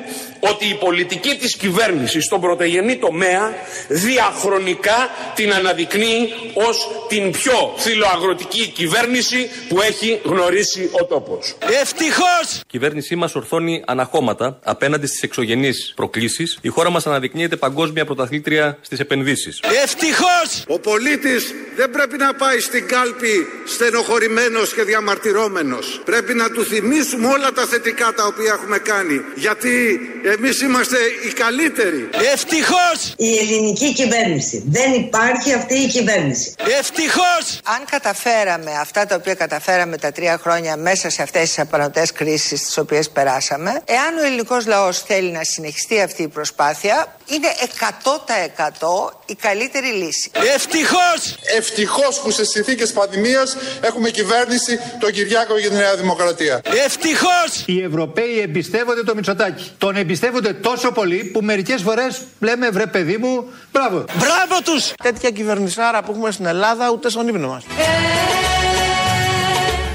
[0.49, 3.53] ότι η πολιτική της κυβέρνησης στον πρωτογενή τομέα
[3.87, 6.77] διαχρονικά την αναδεικνύει ως
[7.07, 11.55] την πιο φιλοαγροτική κυβέρνηση που έχει γνωρίσει ο τόπος.
[11.81, 12.59] Ευτυχώς!
[12.59, 16.57] Η κυβέρνησή μας ορθώνει αναχώματα απέναντι στις εξωγενείς προκλήσεις.
[16.61, 19.59] Η χώρα μας αναδεικνύεται παγκόσμια πρωταθλήτρια στις επενδύσεις.
[19.83, 20.63] Ευτυχώς!
[20.67, 26.01] Ο πολίτης δεν πρέπει να πάει στην κάλπη στενοχωρημένος και διαμαρτυρόμενος.
[26.05, 29.21] Πρέπει να του θυμίσουμε όλα τα θετικά τα οποία έχουμε κάνει.
[29.35, 29.99] Γιατί
[30.33, 32.09] εμείς είμαστε οι καλύτεροι.
[32.33, 33.13] Ευτυχώς!
[33.17, 34.63] Η ελληνική κυβέρνηση.
[34.67, 36.53] Δεν υπάρχει αυτή η κυβέρνηση.
[36.79, 37.59] Ευτυχώς!
[37.63, 42.63] Αν καταφέραμε αυτά τα οποία καταφέραμε τα τρία χρόνια μέσα σε αυτές τις απανοτές κρίσεις
[42.63, 49.13] τις οποίες περάσαμε, εάν ο ελληνικός λαός θέλει να συνεχιστεί αυτή η προσπάθεια, είναι 100%
[49.25, 50.31] η καλύτερη λύση.
[50.53, 51.35] Ευτυχώς!
[51.57, 56.61] Ευτυχώς που σε συνθήκες πανδημίας έχουμε κυβέρνηση τον Κυριάκο για τη Νέα Δημοκρατία.
[56.85, 57.63] Ευτυχώς!
[57.65, 59.71] Οι Ευρωπαίοι εμπιστεύονται το Μητσοτάκι.
[59.77, 64.05] Τον εμπιστεύονται τόσο πολύ που μερικές φορές λέμε βρε παιδί μου, μπράβο.
[64.13, 64.93] Μπράβο τους!
[65.03, 67.63] Τέτοια κυβερνησάρα που έχουμε στην Ελλάδα ούτε στον ύπνο μας.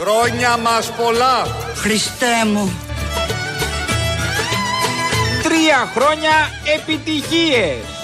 [0.00, 1.46] Χρόνια μας πολλά!
[1.74, 2.78] Χριστέ μου.
[5.42, 7.97] Τρία χρόνια επιτυχίες.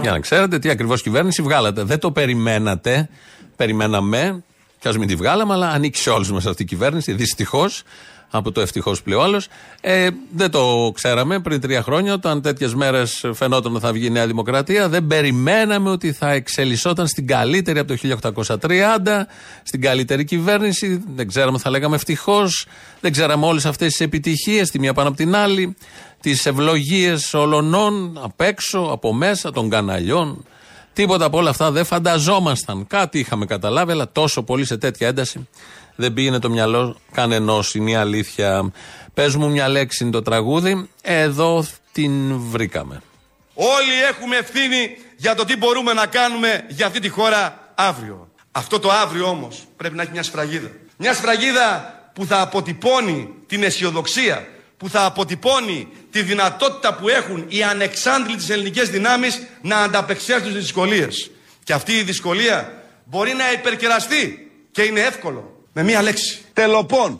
[0.00, 1.82] Για να ξέρετε τι ακριβώς κυβέρνηση βγάλατε.
[1.82, 3.08] Δεν το περιμένατε.
[3.56, 4.42] Περιμέναμε.
[4.78, 7.12] Κι ας μην τη βγάλαμε, αλλά ανοίξει όλους μας αυτή η κυβέρνηση.
[7.12, 7.82] Δυστυχώς.
[8.30, 9.40] Από το ευτυχώς πλέον
[9.80, 14.10] ε, Δεν το ξέραμε πριν τρία χρόνια, όταν τέτοιες μέρες φαινόταν ότι θα βγει η
[14.10, 14.88] Νέα Δημοκρατία.
[14.88, 18.18] Δεν περιμέναμε ότι θα εξελισσόταν στην καλύτερη από το
[18.60, 19.26] 1830,
[19.62, 21.04] στην καλύτερη κυβέρνηση.
[21.14, 22.66] Δεν ξέραμε, θα λέγαμε ευτυχώς.
[23.00, 25.76] Δεν ξέραμε όλες αυτές τις επιτυχίες, τη μία πάνω από την άλλη
[26.20, 30.44] τις ευλογίες ολονών απ' έξω, από μέσα, των καναλιών.
[30.92, 32.86] Τίποτα από όλα αυτά δεν φανταζόμασταν.
[32.86, 35.48] Κάτι είχαμε καταλάβει, αλλά τόσο πολύ σε τέτοια ένταση
[36.00, 37.74] δεν πήγαινε το μυαλό κανενός.
[37.74, 38.72] Είναι η αλήθεια.
[39.14, 40.88] Πες μου μια λέξη είναι το τραγούδι.
[41.02, 43.02] Εδώ την βρήκαμε.
[43.54, 48.28] Όλοι έχουμε ευθύνη για το τι μπορούμε να κάνουμε για αυτή τη χώρα αύριο.
[48.52, 50.70] Αυτό το αύριο όμως πρέπει να έχει μια σφραγίδα.
[50.96, 57.62] Μια σφραγίδα που θα αποτυπώνει την αισιοδοξία, που θα αποτυπώνει τη δυνατότητα που έχουν οι
[57.62, 61.30] ανεξάντλητες ελληνικές δυνάμεις να ανταπεξέλθουν στις δυσκολίες.
[61.64, 65.57] Και αυτή η δυσκολία μπορεί να υπερκεραστεί και είναι εύκολο.
[65.78, 66.40] Με μία λέξη.
[66.52, 67.16] Τελοπών.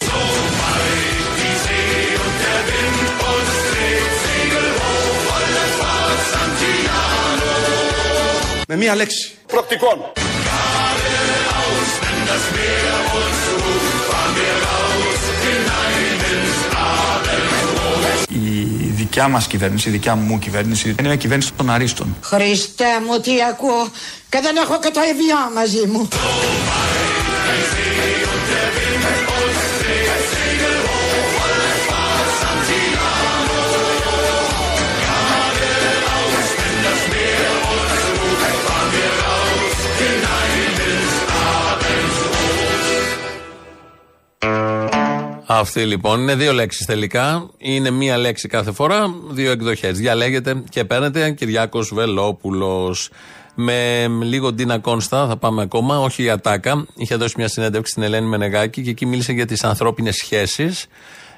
[8.69, 9.35] Με μία λέξη.
[9.47, 9.99] Προκτικών.
[18.29, 22.17] Η δικιά μας κυβέρνηση, η δικιά μου κυβέρνηση είναι μια κυβέρνηση των αρίστων.
[22.23, 23.89] Χριστέ μου τι ακούω
[24.29, 26.09] και δεν έχω και το ευγιό μαζί μου.
[45.51, 47.51] Αυτή λοιπόν είναι δύο λέξεις τελικά.
[47.59, 49.99] Είναι μία λέξη κάθε φορά, δύο εκδοχές.
[49.99, 53.11] Διαλέγετε και παίρνετε Κυριάκος Βελόπουλος.
[53.55, 56.87] Με λίγο Ντίνα Κόνστα, θα πάμε ακόμα, όχι η Ατάκα.
[56.97, 60.87] Είχε δώσει μια συνέντευξη στην Ελένη Μενεγάκη και εκεί μίλησε για τις ανθρώπινες σχέσεις.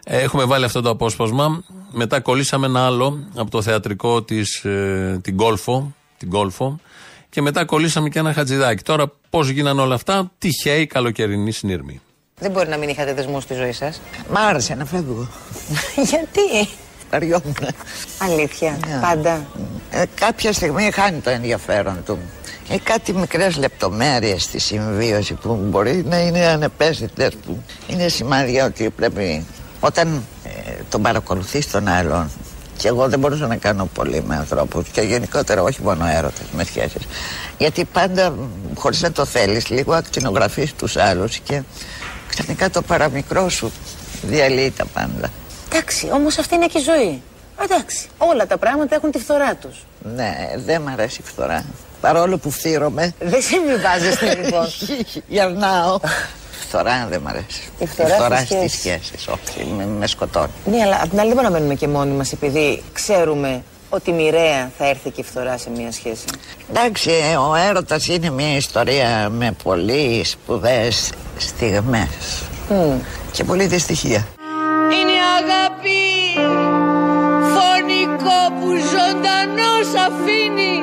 [0.05, 1.65] Έχουμε βάλει αυτό το απόσπασμα.
[1.93, 6.81] Μετά κολλήσαμε ένα άλλο από το θεατρικό της, ε, την Κόλφο, την Κόλφο.
[7.29, 8.83] Και μετά κολλήσαμε και ένα χατζηδάκι.
[8.83, 12.01] Τώρα πώς γίνανε όλα αυτά, τυχαίοι καλοκαιρινή συνήρμη.
[12.41, 14.01] Δεν μπορεί να μην είχατε δεσμούς στη ζωή σας.
[14.31, 15.29] Μ' άρεσε να φεύγω.
[16.11, 16.69] Γιατί;
[17.11, 17.57] Αριόμουν.
[18.19, 18.79] Αλήθεια.
[19.01, 19.47] Πάντα.
[19.91, 22.19] Ε, κάποια στιγμή χάνει το ενδιαφέρον του.
[22.69, 28.91] Ε, κάτι μικρές λεπτομέρειες στη συμβίωση που μπορεί να είναι ανεπαίσθητες που είναι σημάδια ότι
[28.91, 29.47] πρέπει
[29.81, 32.31] όταν ε, τον παρακολουθείς τον άλλον
[32.77, 36.65] και εγώ δεν μπορούσα να κάνω πολύ με ανθρώπους και γενικότερα όχι μόνο έρωτες με
[36.65, 37.03] σχέσεις
[37.59, 38.35] γιατί πάντα
[38.75, 41.63] χωρίς να το θέλεις λίγο ακτινογραφείς τους άλλους και
[42.31, 43.73] ξαφνικά το παραμικρό σου
[44.23, 45.31] διαλύει τα πάντα.
[45.73, 47.23] Εντάξει, όμως αυτή είναι και η ζωή.
[47.63, 49.85] Εντάξει, όλα τα πράγματα έχουν τη φθορά τους.
[50.15, 51.65] Ναι, δεν μ' αρέσει η φθορά.
[52.01, 53.13] Παρόλο που φθύρομαι.
[53.21, 54.67] Δεν συμβιβάζεστε λοιπόν.
[55.27, 55.99] Γερνάω.
[56.69, 57.63] Φθορά δεν μ' αρέσει.
[57.79, 58.79] Η φθορά στις στις σχέσεις.
[58.79, 59.29] σχέσεις.
[59.29, 60.51] Όχι, με, με σκοτώνει.
[60.65, 64.13] Ναι, αλλά απ' την άλλη δεν μπορούμε να μένουμε και μόνοι μας επειδή ξέρουμε ότι
[64.13, 66.25] μοιραία θα έρθει και η φθορά σε μια σχέση.
[66.71, 67.11] Εντάξει,
[67.51, 72.43] ο έρωτας είναι μια ιστορία με πολύ σπουδαίες στιγμές.
[73.33, 74.27] Και πολύ δυστυχία.
[74.93, 76.01] Είναι η αγάπη
[77.55, 80.75] φωνικό που ζωντανός αφήνει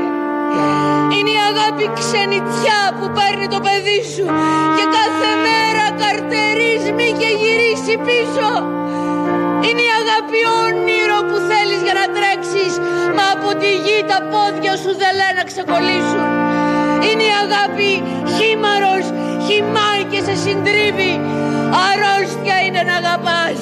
[0.58, 0.87] Είναι
[1.36, 4.26] η αγάπη ξενιτιά που παίρνει το παιδί σου
[4.78, 8.50] Και κάθε μέρα καρτερίζει μη και γυρίσει πίσω.
[9.68, 12.74] Είναι η αγάπη όνειρο που θέλεις για να τρέξεις
[13.16, 16.37] Μα από τη γη τα πόδια σου δεν λένε να ξεκολλήσουν
[17.06, 17.92] Είναι η αγάπη
[18.36, 19.06] χήμαρος,
[19.46, 21.14] χυμάει και σε συντρίβει.
[21.88, 23.58] Αρρώστια είναι να αγαπάς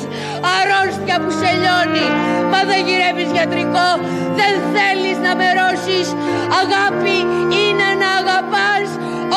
[0.58, 2.08] Αρρώστια που σε λιώνει.
[2.52, 3.88] Μα δεν γυρεύεις γιατρικό
[4.40, 6.08] Δεν θέλεις να μερώσεις.
[6.62, 7.18] Αγάπη
[7.62, 8.88] είναι να αγαπάς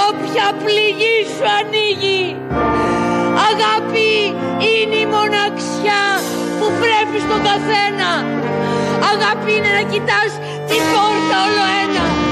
[0.09, 2.25] Όποια πληγή σου ανοίγει.
[3.51, 4.11] Αγάπη
[4.73, 6.05] είναι η μοναξιά
[6.59, 8.11] Που πρέπει στον καθένα.
[9.13, 10.31] Αγάπη είναι να κοιτάς
[10.69, 12.28] την πόρτα όλο ένα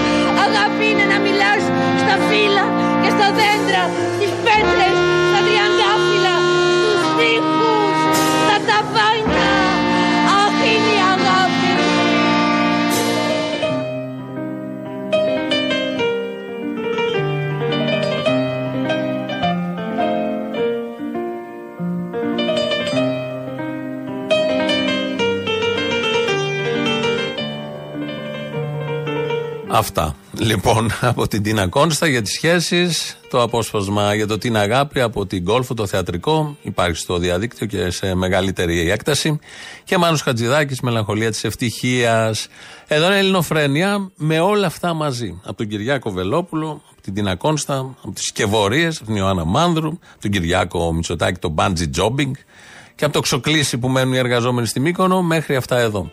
[0.48, 1.62] Αγάπη είναι να μιλάς
[2.02, 2.64] στα φύλλα
[3.02, 3.82] και στα δέντρα
[4.16, 4.96] Στις πέτρες,
[5.30, 6.34] στα τριαντάφυλλα
[6.82, 7.98] Στους τοίχους,
[8.44, 9.05] στα ταβάνια
[29.78, 30.16] Αυτά.
[30.38, 35.26] Λοιπόν, από την Τίνα Κόνστα για τις σχέσεις, το απόσπασμα για το την αγάπη από
[35.26, 39.38] την Κόλφο, το θεατρικό, υπάρχει στο διαδίκτυο και σε μεγαλύτερη έκταση.
[39.84, 42.48] Και Μάνος Χατζηδάκης, μελαγχολία της ευτυχίας.
[42.86, 45.40] Εδώ είναι Ελληνοφρένια με όλα αυτά μαζί.
[45.44, 49.88] Από τον Κυριάκο Βελόπουλο, από την Τίνα Κόνστα, από τις Σκευωρίες, από την Ιωάννα Μάνδρου,
[49.88, 52.32] από τον Κυριάκο Μητσοτάκη, το bungee jobbing
[52.94, 56.10] και από το ξοκλήσι που μένουν οι εργαζόμενοι στη Μύκονο μέχρι αυτά εδώ.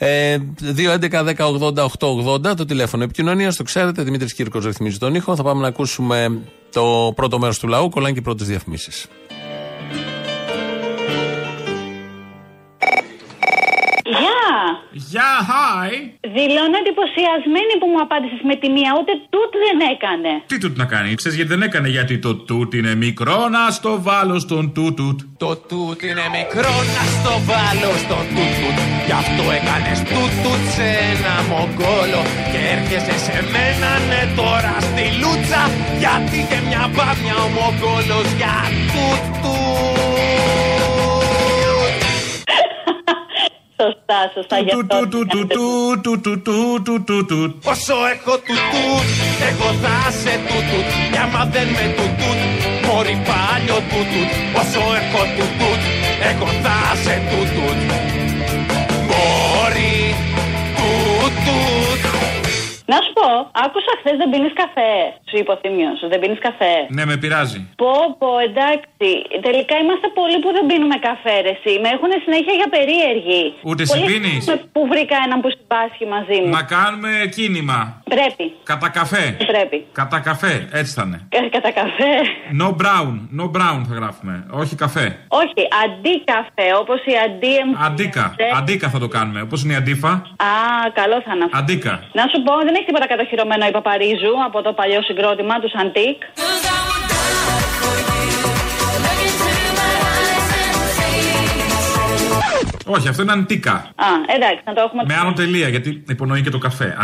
[0.00, 0.38] Ε,
[0.76, 4.02] 2.11.10.80.880 το τηλέφωνο επικοινωνίας, το ξέρετε.
[4.02, 5.36] Δημήτρης Κύρκος ρυθμίζει τον ήχο.
[5.36, 6.40] Θα πάμε να ακούσουμε
[6.72, 7.88] το πρώτο μέρος του λαού.
[7.88, 9.06] Κολλάνε και οι πρώτες διαφημίσεις.
[14.92, 15.08] Γεια!
[15.18, 15.90] Γεια, hi!
[16.36, 20.30] Δηλώνω εντυπωσιασμένη που μου απάντησες με τη μία, ούτε τούτ δεν έκανε.
[20.50, 23.92] Τι τούτ να κάνει, ξέρεις γιατί δεν έκανε, γιατί το τούτ είναι μικρό, να στο
[24.06, 25.18] βάλω στον τούτουτ.
[25.44, 31.34] Το τούτ είναι μικρό να στο βάλω στο τούτουτ Γι' αυτό έκανες τούτουτ σε ένα
[31.50, 35.62] μογκόλο Και έρχεσαι σε μένα ναι τώρα στη λούτσα
[36.02, 38.56] Γιατί και μια μπάμια ο μογκόλος για
[38.92, 40.07] τούτουτ
[43.80, 44.56] Σωστά, σωστά.
[44.58, 44.96] γι' αυτό
[47.72, 49.06] Όσο έχω τούτουτ,
[49.48, 52.40] εγώ θα σε τούτουτ Κι άμα δεν με τούτουτ,
[52.86, 55.80] μωρή πάλιο τούτουτ Όσο έχω τούτουτ,
[56.30, 58.07] εγώ θα σε τούτουτ
[63.64, 64.92] άκουσα χθες δεν πίνεις καφέ.
[65.28, 66.74] Σου είπε ο Θήμιος, δεν πίνεις καφέ.
[66.96, 67.58] Ναι, με πειράζει.
[67.82, 69.08] Πω, πω, εντάξει.
[69.46, 71.72] Τελικά είμαστε πολλοί που δεν πίνουμε καφέ, ρε, εσύ.
[71.82, 73.42] Με έχουν συνέχεια για περίεργη.
[73.68, 76.50] Ούτε εσύ Πολλοί πίνεις; με- Που βρήκα έναν που συμπάσχει μαζί μου.
[76.58, 77.78] Να κάνουμε κίνημα.
[78.14, 78.46] Πρέπει.
[78.70, 79.24] Κατά καφέ.
[79.52, 79.78] Πρέπει.
[80.00, 81.18] Κατά καφέ, έτσι θα είναι.
[81.34, 82.12] Κα- Κατά καφέ.
[82.62, 84.34] No brown, no brown θα γράφουμε.
[84.50, 85.06] Όχι καφέ.
[85.42, 88.34] Όχι, αντί καφέ, όπως η αντί εμ- Αντίκα.
[88.58, 89.40] Αντίκα θα το κάνουμε.
[89.40, 90.12] Όπως είναι η αντίφα.
[90.50, 90.50] Α,
[91.00, 91.56] καλό θα είναι αυτό.
[91.58, 91.94] Αντίκα.
[92.12, 96.22] Να σου πω, δεν έχει τίποτα κατοχυρωμένο η Παπαρίζου από το παλιό συγκρότημα τους Αντίκ.
[102.86, 103.72] Όχι, αυτό είναι αντίκα.
[103.72, 105.02] Α, εντάξει, να το έχουμε.
[105.06, 106.96] Με άνω τελεία, γιατί υπονοεί και το καφέ.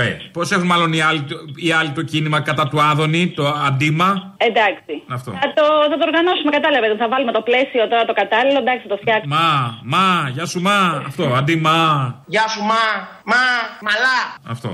[0.00, 0.30] Αντίκαφέ.
[0.32, 1.24] Πώς έχουν μάλλον οι άλλοι,
[1.56, 4.94] οι άλλοι το κίνημα κατά του Άδωνη, το αντίμα; Εντάξει.
[5.16, 5.30] Αυτό.
[5.42, 6.86] Θα το, θα το οργανώσουμε, κατάλαβε.
[7.02, 9.34] Θα βάλουμε το πλαίσιο τώρα το κατάλληλο, εντάξει, θα το φτιάξουμε.
[9.36, 9.50] Μα,
[9.94, 10.78] μα, γεια σου μα.
[11.10, 11.76] Αυτό, αντίμα.
[12.34, 12.84] Γεια σου, μα,
[13.32, 13.42] μα,
[13.86, 14.18] μαλά.
[14.54, 14.68] Αυτό.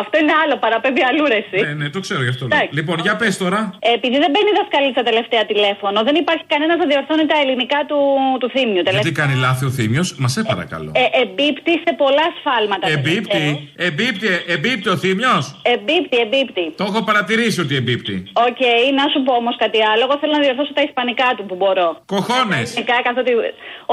[0.00, 1.58] Αυτό είναι άλλο, παραπέμπει αλλού ρε, εσύ.
[1.66, 2.44] Ναι, ναι, το ξέρω γι' αυτό.
[2.46, 2.52] λέω.
[2.56, 2.74] Εντάξει.
[2.78, 3.60] Λοιπόν, για πες τώρα.
[3.86, 7.98] Ε, Επειδή δεν μπαίνει δασκαλίτσα τελευταία τηλέφωνο, δεν υπάρχει κανένας να διορθώνει τα ελληνικά του,
[8.40, 8.82] του Θύμιου.
[8.96, 10.90] Γιατί κάνει λάθη ο Θύμιος, μα σε παρακαλώ.
[11.02, 12.84] Ε, εμπίπτει σε πολλά σφάλματα.
[12.96, 13.42] Εμπίπτει,
[13.88, 14.55] εμπίπτει, εμπίπτει
[14.94, 16.64] ο Θύμιος; Εμπίπτει, εμπίπτει.
[16.80, 18.14] Το έχω παρατηρήσει ότι εμπίπτει.
[18.46, 18.60] Οκ,
[19.00, 20.02] να σου πω όμως κάτι άλλο.
[20.06, 21.88] Εγώ θέλω να διορθώσω τα ισπανικά του που μπορώ.
[22.14, 22.66] Cojones.
[22.68, 23.32] Ισπανικά, καθότι.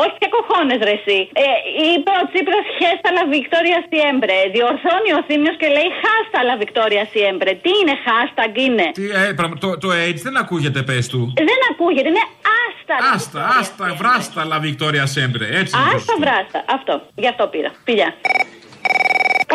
[0.03, 1.19] Όχι και cojones, ρε, εσύ.
[1.43, 1.45] Ε,
[1.91, 4.35] είπε ο Τσίπρας hasta la victoria siempre.
[4.55, 7.49] Διορθώνει ο Θύμιος και λέει hasta la victoria siempre.
[7.63, 11.21] Τι είναι hasta είναι; Τι, ε, πραγμα- το, το AIDS δεν ακούγεται, πες του.
[11.49, 12.25] Δεν ακούγεται, είναι
[12.61, 12.95] άστα.
[13.03, 15.43] la Άστα, άστα, βράστα, la Victoria sempre.
[15.61, 16.59] Έτσι είναι το Άστα βράστα.
[16.77, 16.93] Αυτό.
[17.23, 17.71] Γι' αυτό πήρα.
[17.87, 18.09] Πηλιά.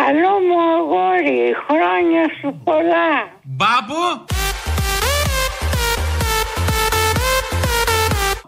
[0.04, 3.10] Καλό μου αγόρι, χρόνια σου πολλά.
[3.42, 4.02] Μπάμπο.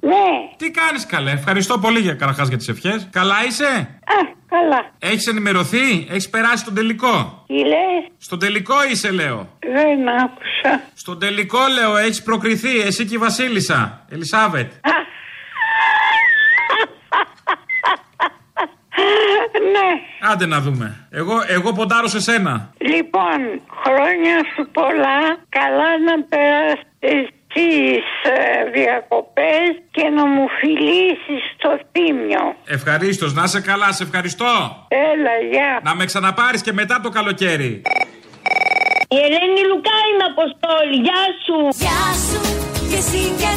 [0.01, 0.29] Ναι.
[0.57, 3.09] Τι κάνεις καλέ, ευχαριστώ πολύ για καταρχάς για τις ευχές.
[3.13, 4.91] Καλά είσαι; Α, καλά.
[4.99, 9.49] Έχεις ενημερωθεί, έχεις περάσει στον τελικό; Τι λες, Στον τελικό είσαι, λέω.
[9.61, 10.83] δεν άκουσα.
[10.95, 14.05] Στον τελικό, λέω, έχεις προκριθεί, εσύ και η Βασίλισσα.
[14.11, 14.73] Ελισάβετ.
[19.75, 19.89] Ναι.
[20.33, 21.09] Άντε να δούμε.
[21.11, 22.73] Εγώ, εγώ ποντάρω σε σένα.
[22.79, 23.39] Λοιπόν,
[23.83, 25.21] χρόνια σου πολλά.
[25.49, 32.55] Καλά να περάσεις τις ε, διακοπές και να μου φιλήσεις το θύμιο.
[32.67, 34.53] Ευχαρίστως, να είσαι καλά, σε ευχαριστώ.
[34.89, 35.81] Έλα, γεια.
[35.83, 37.83] Να με ξαναπάρεις και μετά το καλοκαίρι.
[39.09, 40.97] Η Ελένη Λουκά είναι Αποστόλη.
[41.07, 41.57] Γεια σου.
[41.85, 42.41] Γεια σου
[42.91, 43.50] και εσύ και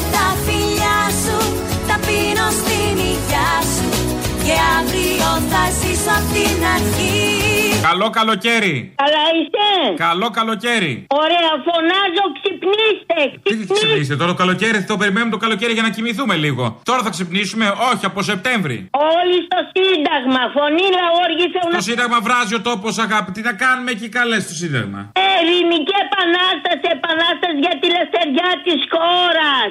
[6.18, 7.24] απ' την αρχή
[7.88, 8.74] Καλό καλοκαίρι.
[9.02, 9.68] Καλά είσαι.
[10.06, 10.92] Καλό καλοκαίρι.
[11.22, 12.24] Ωραία, φωνάζω,
[12.74, 13.20] ξυπνήστε.
[13.48, 16.64] Τι ξυπνήσετε, τώρα το καλοκαίρι, το περιμένουμε το καλοκαίρι για να κοιμηθούμε λίγο.
[16.90, 18.76] Τώρα θα ξυπνήσουμε, όχι, από Σεπτέμβρη.
[19.16, 20.42] Όλοι στο Σύνταγμα.
[20.56, 23.28] Φωνή λαόργησε Το Σύνταγμα βράζει ο τόπος, αγάπη.
[23.36, 25.00] Τι να κάνουμε εκεί καλές στο Σύνταγμα;
[25.36, 29.70] Ελληνική επανάσταση, επανάσταση για τη λευτεριά της χώρας.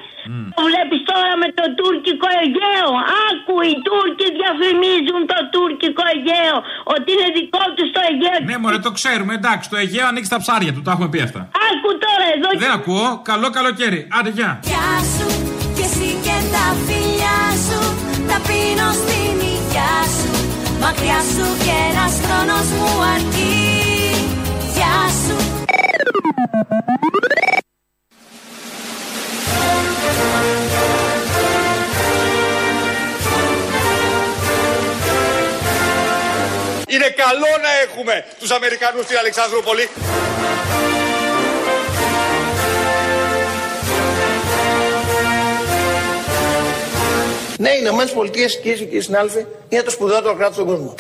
[0.58, 2.90] Το βλέπεις τώρα με το τουρκικό Αιγαίο.
[3.28, 6.58] Άκου, οι Τούρκοι διαφημίζουν το τουρκικό Αιγαίο.
[6.94, 8.40] Ότι είναι δικό τους το Αιγαίο.
[8.50, 11.42] Ναι, μωρέ, το ξέρουμε, εντάξει, το Αιγαίο ανοίξει τα ψάρια του, τα έχουμε πει αυτά.
[11.70, 12.48] Άκου τώρα εδώ.
[12.66, 13.22] Δεν ακούω.
[13.24, 14.08] Καλό καλοκαίρι.
[14.20, 14.60] Άντε, γεια.
[15.16, 15.28] Σου
[15.76, 17.80] και εσύ και τα φιλιά σου.
[18.28, 20.32] Τα πίνω στην υγειά σου.
[20.80, 23.52] Μακριά σου και ένας χρόνος μου αρκεί.
[24.76, 25.36] Γεια σου.
[36.88, 39.90] Είναι καλό να έχουμε τους Αμερικανούς στην Αλεξανδρούπολη.
[47.64, 50.96] Ναι, οι Ηνωμένε Πολιτείε, κυρίε και κύριοι συνάδελφοι, είναι το σπουδαιότερο κράτος στον κόσμο.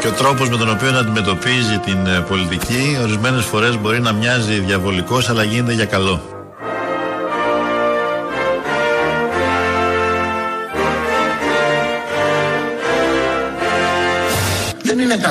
[0.00, 4.58] Και ο τρόπος με τον οποίο αντιμετωπίζει την ε, πολιτική ορισμένες φορές μπορεί να μοιάζει
[4.58, 6.37] διαβολικός αλλά γίνεται για καλό.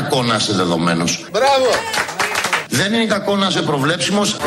[0.02, 1.26] Κακό να είσαι δεδομένος.
[1.32, 1.70] Μπράβο!
[2.70, 4.38] Δεν είναι κακό να είσαι προβλέψιμος.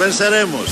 [0.00, 0.70] Venceremos.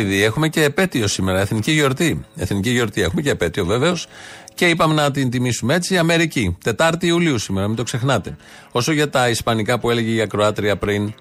[0.00, 2.24] Επειδή έχουμε και επέτειο σήμερα, εθνική γιορτή.
[2.36, 4.06] Εθνική γιορτή έχουμε και επέτειο βεβαίως.
[4.54, 5.98] Και είπαμε να την τιμήσουμε έτσι.
[5.98, 6.56] Αμερική.
[6.64, 8.36] Τετάρτη Ιουλίου σήμερα, μην το ξεχνάτε.
[8.72, 11.14] Όσο για τα Ισπανικά που έλεγε η Ακροάτρια πριν,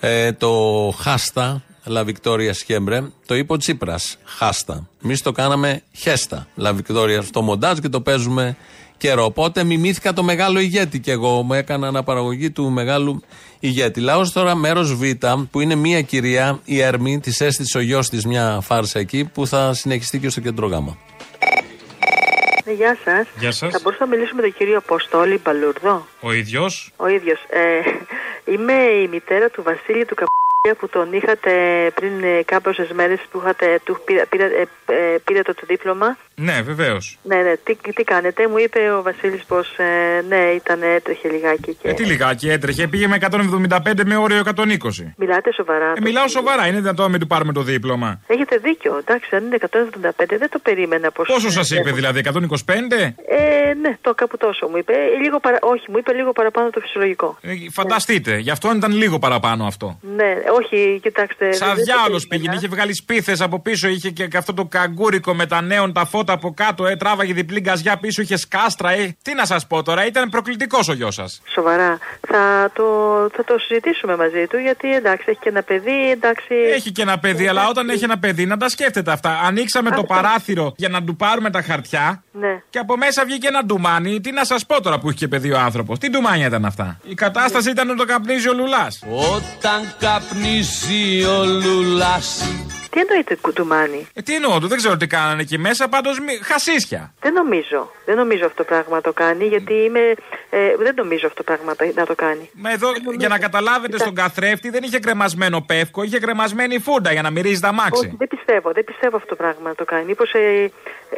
[0.00, 0.52] ε, το
[0.98, 4.16] χάστα, La Victoria Siempre, το είπε ο Τσίπρας.
[4.24, 4.88] Χάστα.
[5.04, 6.46] Εμείς το κάναμε χέστα.
[6.58, 8.56] La Victoria στο μοντάζ και το παίζουμε
[9.02, 9.24] καιρό.
[9.24, 13.22] Οπότε μιμήθηκα το μεγάλο ηγέτη και εγώ μου έκανα αναπαραγωγή του μεγάλου
[13.60, 14.00] ηγέτη.
[14.00, 15.02] Λαός τώρα μέρος Β,
[15.50, 19.46] που είναι μια κυρία, η Έρμη, της έστησε ο γιος της μια φάρσα εκεί, που
[19.46, 20.96] θα συνεχιστεί και στο κέντρο γάμα.
[22.64, 23.26] Ναι, γεια σας.
[23.38, 23.72] Γεια σας.
[23.72, 26.92] Θα μπορούσα να μιλήσω με τον κύριο Αποστόλη Μπαλούρδο; Ο ίδιος.
[26.96, 27.40] Ο ίδιος.
[27.48, 27.62] Ε,
[28.52, 28.72] είμαι
[29.04, 30.28] η μητέρα του Βασίλη του Καπ
[30.70, 31.50] που τον είχατε
[31.94, 36.16] πριν ε, κάποιε μέρες που είχατε, του πήρα, πήρα, ε, ε, πήρε το, το δίπλωμα.
[36.34, 37.18] Ναι, βεβαίως.
[37.22, 38.48] Ναι, ναι, τι, τι κάνετε.
[38.48, 39.76] Μου είπε ο Βασίλης πως
[40.28, 41.76] ναι, ήταν έτρεχε λιγάκι.
[41.82, 41.88] Και...
[41.88, 44.64] Ε, τι λιγάκι έτρεχε, πήγε με 175 με όριο 120.
[45.16, 45.92] Μιλάτε σοβαρά.
[45.96, 48.20] Ε, μιλάω σοβαρά, είναι δυνατόν να μην του πάρουμε το δίπλωμα.
[48.26, 48.96] Έχετε δίκιο.
[48.96, 51.26] Εντάξει, αν είναι 175 δεν το περίμενα πως...
[51.26, 52.32] Πόσο σας είπε δηλαδή, 125?
[53.28, 54.92] Ε, ναι, το κάπου τόσο μου είπε.
[54.92, 55.58] Ε, Λίγο παρα...
[55.60, 57.38] Όχι, μου είπε λίγο παραπάνω το φυσιολογικό.
[57.40, 59.98] Ε, φανταστείτε, γι' αυτό ήταν λίγο παραπάνω αυτό.
[60.16, 61.52] Ναι, όχι, κοιτάξτε.
[61.52, 62.26] Σαν δεν το διάολο περίμενα.
[62.28, 66.04] πήγαινε, είχε βγάλει σπίθες από πίσω, είχε και αυτό το καγκούρικο με τα νέων, τα
[66.06, 69.16] φώτα από κάτω, ε, τράβαγε διπλή γκαζιά πίσω, είχε σκάστρα, ε.
[69.22, 71.42] Τι να σας πω τώρα, ήταν προκλητικός ο γιος σας.
[71.54, 71.98] Σοβαρά.
[72.28, 72.84] Θα το,
[73.36, 76.54] θα το συζητήσουμε μαζί του γιατί εντάξει, έχει και ένα παιδί, εντάξει.
[76.74, 79.40] Έχει και ένα παιδί, αλλά όταν έχει ένα παιδί να τα σκέφτεται αυτά.
[79.44, 82.62] Ανοίξαμε το παράθυρο για να του πάρουμε τα χαρτιά Ναι.
[82.70, 84.20] και από μέσα βγήκε ένα ντουμάνι.
[84.20, 85.98] Τι να σας πω τώρα που είχε και παιδί ο άνθρωπος.
[85.98, 86.98] Τι ντουμάνια ήταν αυτά.
[87.04, 89.02] Η κατάσταση ήταν ότι το καπνίζει ο Λουλάς.
[89.34, 92.48] Όταν καπνίζει ο Λουλάς
[92.90, 97.14] Τι εννοείται κουτουμάνι; Ε, τι εννοώ, του δεν ξέρω τι κάνανε εκεί μέσα, πάντως χασίσια.
[97.20, 97.90] Δεν νομίζω.
[98.04, 100.14] Δεν νομίζω αυτό το πράγμα το κάνει γιατί είμαι.
[100.50, 102.50] Ε, δεν νομίζω αυτό το πράγμα το- να το κάνει.
[102.52, 107.22] Μα εδώ, για να καταλάβετε, στον καθρέφτη δεν είχε κρεμασμένο πεύκο, είχε κρεμασμένη φούντα για
[107.22, 108.14] να μυρίζει τα Όχι, μάξι.
[108.18, 108.72] δεν πιστεύω.
[108.72, 110.04] Δεν πιστεύω αυτό το πράγμα να το κάνει.
[110.04, 110.32] Μήπως.
[110.32, 110.70] Ε,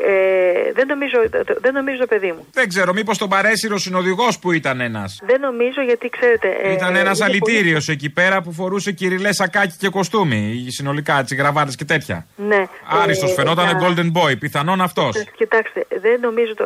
[0.06, 1.16] ε, δεν, νομίζω,
[1.60, 2.46] δεν νομίζω το παιδί μου.
[2.52, 5.20] Δεν ξέρω, μήπως τον παρέσυρο συνοδηγό που ήταν ένας.
[5.26, 6.48] Δεν νομίζω γιατί ξέρετε.
[6.62, 10.66] ε, Ήταν ένας είναι πολύ- αλητήριο εκεί πέρα που φορούσε κυριλέ σακάκι και κοστούμι.
[10.68, 12.26] Συνολικά, έτσι, γραβάτες και τέτοια.
[12.36, 12.66] Ναι.
[13.02, 14.38] Άριστος, Ε, φαινόταν για- Golden Boy.
[14.38, 15.24] Πιθανόν αυτός.
[15.36, 16.64] Κοιτάξτε, δεν νομίζω το.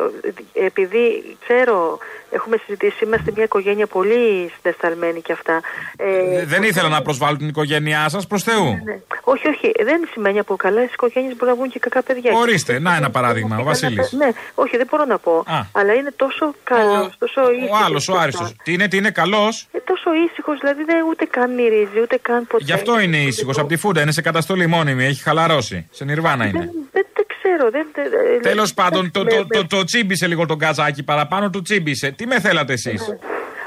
[0.53, 1.97] Επειδή ξέρω,
[2.31, 5.61] έχουμε συζητήσει, είμαστε μια οικογένεια πολύ συναισθαλμένη και αυτά.
[5.97, 8.63] Ε, Δεν ήθελα να προσβάλλω την οικογένειά σας, προς Θεού.
[8.85, 8.99] ναι.
[9.23, 12.31] Όχι, όχι, δεν σημαίνει από καλά οικογένειες μπορεί να βγουν και κακά παιδιά.
[12.33, 14.11] Ορίστε, να ένα παράδειγμα, ο Βασίλης.
[14.11, 15.43] Ναι, όχι, δεν μπορώ να πω.
[15.47, 15.59] Α.
[15.71, 18.23] Αλλά είναι τόσο καλός, τόσο Ο ήσυχος άλλος, και ο αυτά.
[18.23, 18.55] Άριστος.
[18.63, 22.47] Τι είναι, τι είναι, καλός; Ε, τόσο ήσυχος, δηλαδή δεν ούτε καν μυρίζει, ούτε καν
[22.47, 22.63] ποτέ.
[22.63, 23.57] Γι' αυτό είναι ήσυχος.
[23.57, 25.87] Από τη φούντα είναι σε καταστολή μόνιμη, έχει χαλαρώσει.
[25.91, 26.59] Σε νιρβάνα είναι.
[26.59, 27.87] Δεν, δεν, δεν ξέρω, δεν.
[27.93, 31.49] δεν- ε, Τέλος πάντων, το, με- το, με- το, το τσίμπησε λίγο τον καζάκι παραπάνω,
[31.49, 32.11] του τσίμπησε.
[32.11, 33.01] Τι με θέλατε εσείς;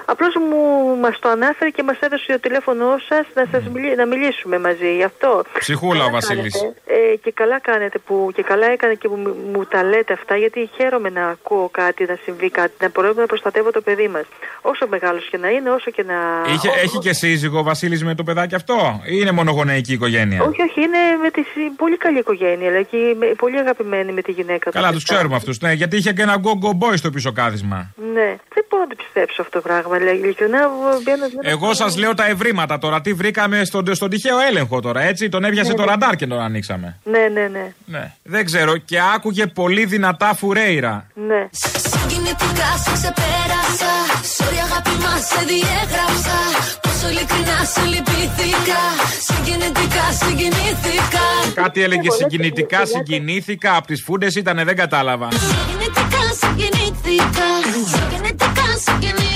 [0.04, 0.60] Απλώς μου
[1.00, 4.94] μας το ανάφερε και μας έδωσε το τηλέφωνό σας να, σας μιλή- να μιλήσουμε μαζί.
[4.96, 5.42] Γι' αυτό.
[5.58, 6.52] Ψυχούλα ο Καλά Βασίλης.
[6.60, 6.80] κάνετε.
[7.12, 10.36] Ε, και καλά κάνετε που και καλά έκανε και που μου, μου τα λέτε αυτά,
[10.36, 14.24] γιατί χαίρομαι να ακούω κάτι, να συμβεί κάτι, να μπορώ να προστατεύω το παιδί μας.
[14.62, 16.14] Όσο μεγάλος και να είναι, όσο και να.
[16.52, 20.62] Είχε, έχει και σύζυγο ο Βασίλης με το παιδάκι αυτό, ή είναι μονογονεϊκή οικογένεια; Όχι,
[20.62, 24.32] όχι, είναι με τη συ- πολύ καλή οικογένεια, αλλά και με- πολύ αγαπημένη με τη
[24.32, 24.76] γυναίκα του.
[24.76, 25.14] Καλά, και τους αυτά.
[25.14, 25.58] ξέρουμε αυτούς.
[25.60, 27.94] Ναι, γιατί είχε και ένα go go boy στο πίσω κάθισμα.
[28.12, 29.91] Ναι, δεν μπορώ να το πιστέψω αυτό το πράγμα.
[29.98, 30.58] Λέει, Ειλικρινά,
[31.04, 31.24] μπαίνω.
[31.40, 33.00] Εγώ σας λέω τα ευρήματα τώρα.
[33.00, 35.88] Τι βρήκαμε στον, στον τυχαίο έλεγχο τώρα, έτσι; Τον έβιασε Ναι, το ναι.
[35.90, 36.98] ραντάρ και τον ανοίξαμε.
[37.04, 37.72] Ναι, ναι, ναι.
[37.84, 38.12] Ναι.
[38.22, 38.76] Δεν ξέρω.
[38.76, 41.06] Και άκουγε πολύ δυνατά φουρέιρα.
[41.14, 41.48] ναι.
[41.52, 43.92] Συγκινητικά σε ξεπέρασα
[44.36, 46.36] Sorry αγάπη μας σε διέγραψα
[46.80, 48.80] Πώς Τόσο ειλικρινά σε λυπήθηκα
[49.28, 51.24] Συγκινητικά συγκινήθηκα
[51.54, 53.76] Κάτι έλεγε συγκινητικά, συγκινήθηκα.
[53.76, 55.28] Από τις φούντες ήταν, δεν κατάλαβα.
[55.32, 57.48] Συγκινητικά συγκινήθηκα
[57.94, 59.31] Συγκινητικά συγκινήθηκα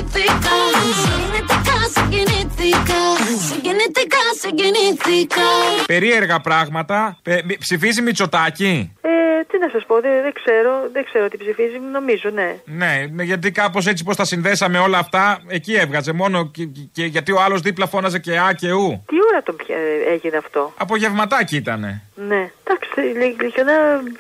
[4.40, 5.40] συγκινήθηκα
[5.86, 7.18] Περίεργα πράγματα.
[7.22, 9.08] Πε- μη- ψηφίζει Μητσοτάκη; Ε,
[9.50, 12.56] τι να σας πω, δεν, δεν ξέρω, δεν ξέρω τι ψηφίζει, νομίζω, ναι.
[12.64, 16.80] Ναι, ναι, γιατί κάπως έτσι πώ τα συνδέσαμε όλα αυτά, εκεί έβγαζε μόνο και, και-
[16.92, 19.02] και γιατί ο άλλος δίπλα φώναζε και Α και Ου.
[19.06, 19.76] Τι ώρα τον πια-
[20.12, 22.02] έγινε αυτό; Απογευματάκι ήτανε.
[22.28, 22.50] Ναι.
[22.68, 23.72] Εντάξει, ειλικ- ειλικρινά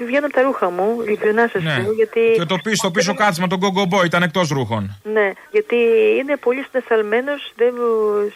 [0.06, 1.78] βγαίνω από τα ρούχα μου, ειλικρινά σας Ναι.
[1.82, 2.20] λέω, γιατί.
[2.34, 4.96] Και το πίσω, το πίσω κάθισμα, τον κογκομπό ήταν εκτός ρούχων.
[5.12, 5.76] Ναι, γιατί
[6.20, 7.32] είναι πολύ συναισθαλμένο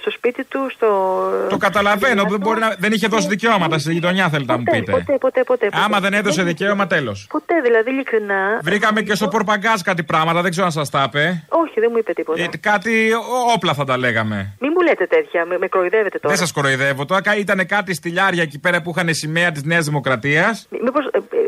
[0.01, 0.89] στο σπίτι του, στο.
[1.49, 4.91] Το καταλαβαίνω, δεν, μπορεί να, δεν είχε δώσει δικαιώματα στη γειτονιά, θέλετε να μου πείτε.
[4.93, 5.67] Ποτέ, ποτέ, ποτέ.
[5.71, 5.83] ποτέ.
[5.85, 7.27] Άμα δεν έδωσε δικαίωμα, τέλος.
[7.31, 8.59] Ποτέ, δηλαδή, ειλικρινά.
[8.63, 11.45] Βρήκαμε και στο πορπαγκάζ κάτι πράγματα, δεν ξέρω αν σας τα είπε.
[11.49, 12.43] Όχι, δεν μου είπε τίποτα.
[12.43, 14.57] Ε, κάτι ό- όπλα θα τα λέγαμε.
[14.61, 16.35] Μην μου λέτε τέτοια, με, με κοροϊδεύετε τώρα.
[16.35, 17.05] Δεν σας κοροϊδεύω.
[17.05, 19.99] Τώρα ήταν κάτι στυλιάρια εκεί πέρα που είχαν σημαία της Νέας Δημοκρατία.
[20.85, 21.05] Μήπως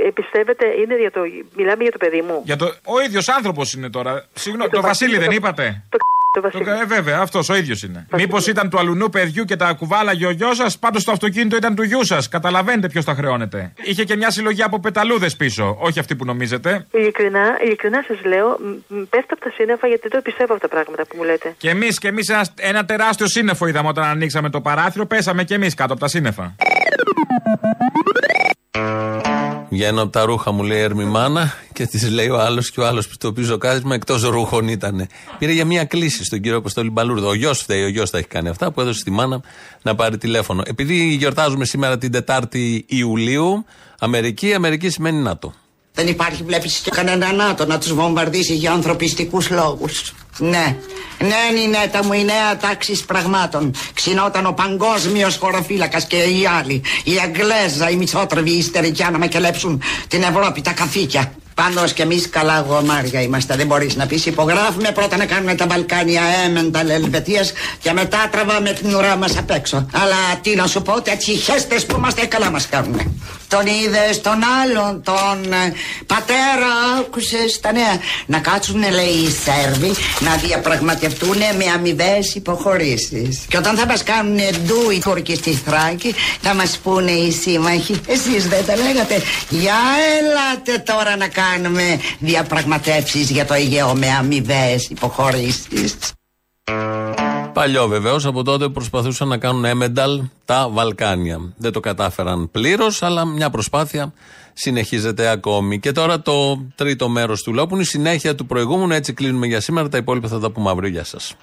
[0.07, 1.20] ε, πιστεύετε, είναι για το.
[1.57, 2.64] Μιλάμε για το παιδί μου; Για το...
[2.84, 4.24] Ο ίδιος άνθρωπος είναι τώρα.
[4.32, 5.96] Συγγνώμη, το το Βασίλη Βασίλη, δεν το- είπατε; Το,
[6.32, 6.64] το Βασίλη.
[6.64, 6.70] Το...
[6.70, 8.07] Ε, βέβαια, αυτός ο ίδιος είναι.
[8.16, 11.74] Μήπως ήταν του αλουνού παιδιού και τα κουβάλαγε ο γιο σας, πάντως το αυτοκίνητο ήταν
[11.74, 12.28] του γιού σας.
[12.28, 13.72] Καταλαβαίνετε ποιος τα χρεώνεται.
[13.82, 16.86] Είχε και μια συλλογή από πεταλούδες πίσω, όχι αυτή που νομίζετε.
[16.90, 18.48] Ειλικρινά, ειλικρινά σας λέω,
[18.88, 21.55] μ, μ, πέφτω από τα σύννεφα γιατί δεν πιστεύω αυτά τα πράγματα που μου λέτε.
[21.59, 25.55] Και εμείς και εμείς ένας, ένα τεράστιο σύννεφο είδαμε όταν ανοίξαμε το παράθυρο, πέσαμε και
[25.55, 26.55] εμείς κάτω από τα σύννεφα.
[29.72, 32.80] Βγαίνω από τα ρούχα μου, λέει η Ερμή Μάνα, και της λέει ο άλλος και
[32.80, 35.07] ο άλλος το πίσω κάθισμα εκτός ρούχων ήταν.
[35.39, 37.28] Πήρε για μία κλίση στον κύριο Αποστόλη Μπαλούρδο.
[37.28, 39.41] Ο γιος φταίει, ο γιος τα έχει κάνει αυτά που έδωσε στη μάνα
[39.83, 40.62] να πάρει τηλέφωνο.
[40.66, 43.64] Επειδή γιορτάζουμε σήμερα την 4η Ιουλίου,
[43.99, 45.53] Αμερική, Αμερική σημαίνει ΝΑΤΟ.
[45.95, 50.12] Δεν υπάρχει, βλέπεις και κανένα ΝΑΤΟ να τους βομβαρδίσει για ανθρωπιστικούς λόγους.
[50.38, 50.76] Ναι.
[51.18, 53.74] Ναι, Νινέτα μου, η νέα τάξη πραγμάτων.
[53.95, 56.82] Ξινόταν ο παγκόσμιος χωροφύλακας και οι άλλοι.
[57.05, 61.32] Η Αγγλέζα, οι μισότρεβοι, οι ιστερικιά να μακελέψουν την Ευρώπη, τα καθήκια.
[61.55, 63.57] Πάντω κι εμείς καλά γομάρια είμαστε.
[63.57, 68.70] Δεν μπορείς να πεις υπογράφουμε πρώτα να κάνουμε τα Βαλκάνια έμεντα Ελβετίας και μετά τραβάμε
[68.70, 69.86] την ουρά μας απ' έξω.
[69.92, 73.20] Αλλά τι να σου πω, τέτοιοι χέστες που είμαστε καλά μας κάνουν.
[73.48, 75.72] Τον είδες τον άλλον, τον ε,
[76.07, 77.96] πατέρα, άκουσες τα νέα.
[78.26, 83.44] Να κάτσουν, λέει, οι Σέρβοι να διαπραγματευτούν με αμοιβές υποχωρήσεις.
[83.48, 88.00] Και όταν θα μας κάνουν ντου οι Τούρκοι στη Θράκη, θα μας πούνε οι σύμμαχοι.
[88.07, 89.22] Εσείς δεν τα λέγατε.
[89.48, 89.76] Για
[90.18, 96.12] ελάτε τώρα να κάνουμε διαπραγματεύσεις για το Αιγαίο με αμοιβές υποχωρήσεις.
[97.53, 101.55] Παλιό βεβαίως, από τότε προσπαθούσαν να κάνουν έμενταλ τα Βαλκάνια.
[101.57, 104.12] Δεν το κατάφεραν πλήρως, αλλά μια προσπάθεια
[104.53, 105.78] συνεχίζεται ακόμη.
[105.80, 108.93] Και τώρα το τρίτο μέρος του λόγου, που είναι η συνέχεια του προηγούμενου.
[108.93, 109.88] Έτσι κλείνουμε για σήμερα.
[109.88, 110.88] Τα υπόλοιπα θα τα πούμε αύριο.
[110.88, 111.36] Γεια σας.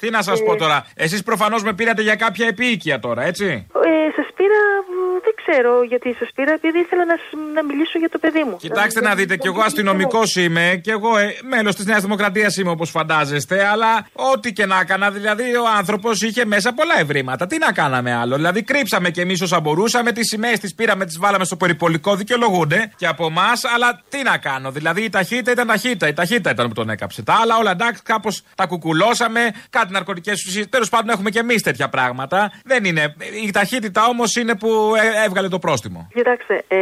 [0.00, 4.10] Τι να σας πω τώρα, εσείς προφανώς με πήρατε για κάποια επίοικια τώρα, έτσι; Ε,
[4.16, 8.08] σα πήρα, μ, δεν ξέρω γιατί σας πήρα, επειδή ήθελα να, σ- να μιλήσω για
[8.08, 8.56] το παιδί μου.
[8.56, 12.70] Κοιτάξτε να δείτε, κι εγώ αστυνομικός είμαι, κι εγώ ε, μέλος της Νέας Δημοκρατίας είμαι
[12.70, 17.46] όπως φαντάζεστε, αλλά ό,τι και να έκανα, δηλαδή ο άνθρωπος είχε μέσα πολλά ευρήματα.
[17.46, 18.36] Τι να κάναμε άλλο.
[18.36, 22.92] Δηλαδή κρύψαμε κι εμείς όσα μπορούσαμε, τις σημαίες τις πήραμε, τις βάλαμε στο περιπολικό, δικαιολογούνται
[22.96, 24.70] και από εμάς, αλλά τι να κάνω.
[24.70, 27.22] Δηλαδή η ταχύτητα ήταν ταχύτητα, η ταχύτητα ήταν που τον έκαψε.
[27.22, 29.40] Τα άλλα όλα εντάξει, κάπως τα κουκουλώσαμε,
[29.70, 30.68] κάτι ναρκωτικές ουσίες.
[30.68, 32.52] Τέλος πάντων έχουμε κι εμείς τέτοια πράγματα.
[32.64, 33.14] Δεν είναι.
[33.46, 36.00] Η ταχύτητα όμως είναι που ε, έβγαλε το πρόστιμο.
[36.14, 36.78] Κοιτάξτε, ε,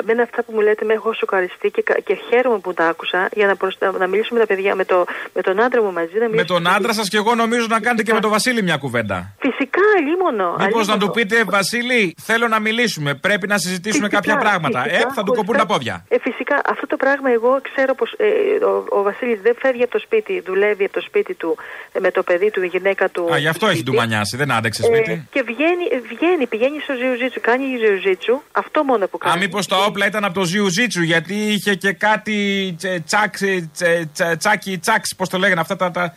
[0.00, 3.28] εμένα αυτά που μου λέτε με έχω σοκαριστεί και, κα- και χαίρομαι που τα άκουσα
[3.32, 3.92] για να, προστα...
[4.02, 5.04] να μιλήσω με τα παιδιά, με, το,
[5.34, 6.14] με τον άντρα μου μαζί.
[6.14, 8.62] Να Με μιλήσω τον άντρα σας και εγώ νομίζω να κάνετε και με τον Βασίλη
[8.62, 9.16] μια κουβέντα.
[9.38, 10.48] Φυσικά, αλίμονο.
[10.50, 10.98] Μήπως να αλίμονο.
[10.98, 13.14] του πείτε, Βασίλη, θέλω να μιλήσουμε.
[13.14, 14.82] Πρέπει να συζητήσουμε Φυσικά, κάποια πράγματα.
[14.82, 16.04] φυσικά, ε, θα του κοπούν τα πόδια.
[16.08, 18.26] Ε, φυσικά, αυτό το πράγμα εγώ ξέρω πως ε,
[18.64, 21.56] ο, ο Βασίλης δεν φεύγει από το σπίτι, δουλεύει από το σπίτι του
[21.92, 23.22] ε, με το παιδί του, η γυναίκα του.
[23.32, 25.10] Α, γι' αυτό έχει του μανιάσει, δεν άντεξε σπίτι.
[25.12, 27.64] Ε, και βγαίνει, ε, βγαίνει, πηγαίνει στο Ζιουζίτσου, κάνει
[28.02, 28.40] Ζιουζίτσου.
[28.52, 29.34] Αυτό μόνο που κάνει.
[29.34, 34.08] Α, μήπως τα όπλα ήταν από το Ζιουζίτσου, γιατί είχε και κάτι τσε- τσακ, τσε-
[34.12, 35.90] τσε- τσάκι, τσάξ, πώς το λέγανε αυτά τα.
[35.90, 36.12] τα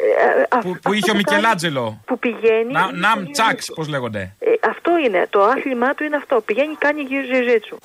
[0.61, 2.01] που, που είχε ο που κάνει- Μικελάτζελο.
[2.05, 2.71] Που πηγαίνει.
[2.71, 4.35] Να, ναμ τσάξ, πώς λέγονται.
[4.39, 5.27] Ε, αυτό είναι.
[5.29, 6.41] Το άθλημά του είναι αυτό.
[6.45, 7.77] Πηγαίνει, κάνει Ζιουζίτσου.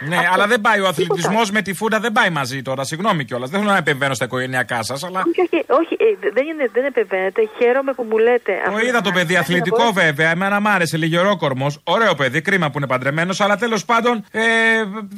[0.00, 2.84] Ναι, αλλά δεν πάει ο αθλητισμός με τη φούντα, δεν πάει μαζί τώρα.
[2.84, 3.50] Συγγνώμη κιόλας.
[3.50, 5.22] Δεν θέλω να επεμβαίνω στα οικογενειακά σας, αλλά.
[5.26, 7.48] Όχι, όχι, όχι ε, δεν, είναι, δεν επεμβαίνεται.
[7.58, 8.52] Χαίρομαι που μου λέτε.
[8.72, 10.30] Το είδα το παιδί αθλητικό βέβαια.
[10.30, 11.66] Εμένα μ' άρεσε λιγερόκορμο.
[11.84, 13.40] Ωραίο παιδί, κρίμα που είναι παντρεμένος.
[13.40, 14.42] Αλλά τέλος πάντων ε,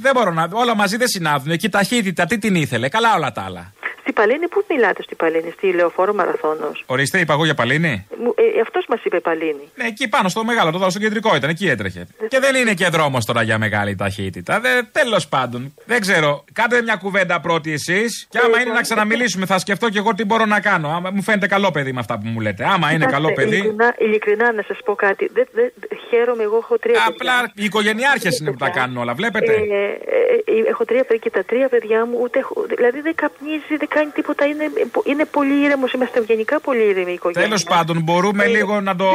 [0.01, 0.49] δεν μπορώ να.
[0.53, 1.51] Όλα μαζί δεν συνάδουν.
[1.51, 3.73] Εκεί η ταχύτητα, τι την ήθελε; Καλά όλα τα άλλα.
[4.21, 8.07] Στην Παλίνη, πού μιλάτε στη Παλίνη, στη λεωφόρο Μαραθώνος; Ορίστε, είπα εγώ για Παλίνη.
[8.35, 9.69] Ε, Αυτός μας είπε Παλίνη.
[9.75, 12.07] Ναι, εκεί πάνω στο μεγάλο, το δω στο κεντρικό ήταν, εκεί έτρεχε.
[12.29, 14.61] Και δεν είναι και δρόμος τώρα για μεγάλη ταχύτητα.
[14.93, 15.75] Τέλος πάντων.
[15.87, 16.45] Δεν ξέρω.
[16.53, 18.27] Κάντε μια κουβέντα πρώτη εσείς.
[18.31, 20.89] Και άμα είναι να ξαναμιλήσουμε, θα σκεφτώ και εγώ τι μπορώ να κάνω.
[20.89, 22.65] Άμα μου φαίνεται καλό παιδί με αυτά που μου λέτε.
[22.65, 23.57] Άμα είναι καλό παιδί.
[23.57, 25.31] Ειλικρινά, ειλικρινά να σας πω κάτι.
[25.33, 25.73] Δεν, δεν,
[26.11, 27.15] χαίρομαι, εγώ έχω τρία παιδιά.
[27.15, 29.53] Απλά οι οικογενειάρχες είναι που τα κάνουν όλα, βλέπετε.
[29.53, 33.15] Ε, ε, ε, έχω τρία παιδιά και τα τρία παιδιά μου ούτε έχω, δηλαδή δεν
[33.15, 34.45] καπνίζει, δεν κάνει τίποτα.
[34.47, 34.71] Είναι,
[35.05, 35.93] είναι πολύ ήρεμος.
[35.93, 37.49] Είμαστε ευγενικά πολύ ήρεμοι η οικογένεια.
[37.49, 39.07] Τέλος πάντων, μπορούμε λίγο να το.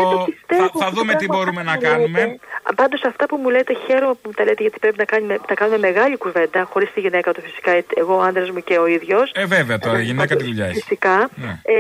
[0.46, 2.38] Θα, θα δούμε τι μπορούμε να κάνουμε.
[2.76, 5.56] Πάντως αυτά που μου λέτε χαίρομαι που μου τα λέτε γιατί πρέπει να κάνουμε, να
[5.56, 7.72] κάνουμε μεγάλη κουβέντα χωρίς τη γυναίκα του φυσικά.
[7.96, 9.32] Εγώ, ο άντρας μου και ο ίδιος.
[9.36, 10.74] Ε, βέβαια τώρα, η γυναίκα τη δουλειά έχει.
[10.74, 11.30] Φυσικά.
[11.36, 11.60] Ναι.
[11.64, 11.76] Ε,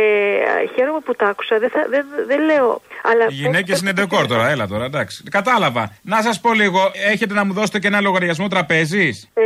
[0.76, 1.60] χαίρομαι που τα άκουσα.
[1.60, 2.82] Δεν, θα, δεν, δεν λέω.
[3.12, 5.24] Αλλά Οι γυναίκες είναι ντεκόρ τώρα, έλα τώρα, εντάξει.
[5.30, 5.98] Κατάλαβα.
[6.02, 9.10] Να σας πω λίγο, έχετε να μου δώσετε και ένα λογαριασμό τραπέζι.
[9.34, 9.44] Ε,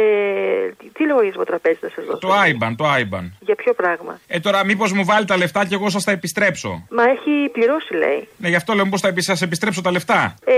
[0.94, 2.18] τι λογαριασμό τραπέζι να σας δώσω.
[2.18, 3.30] Το IBAN, το IBAN.
[3.40, 6.86] Για ποιο πράγμα; Ε, τώρα μήπως μου βάλει τα λεφτά και εγώ σας τα επιστρέψω;
[6.90, 8.28] Μα έχει πληρώσει, λέει.
[8.38, 10.54] Ναι, γι' αυτό λέω, μήπως θα σας επιστρέψω τα λεφτά; Ε,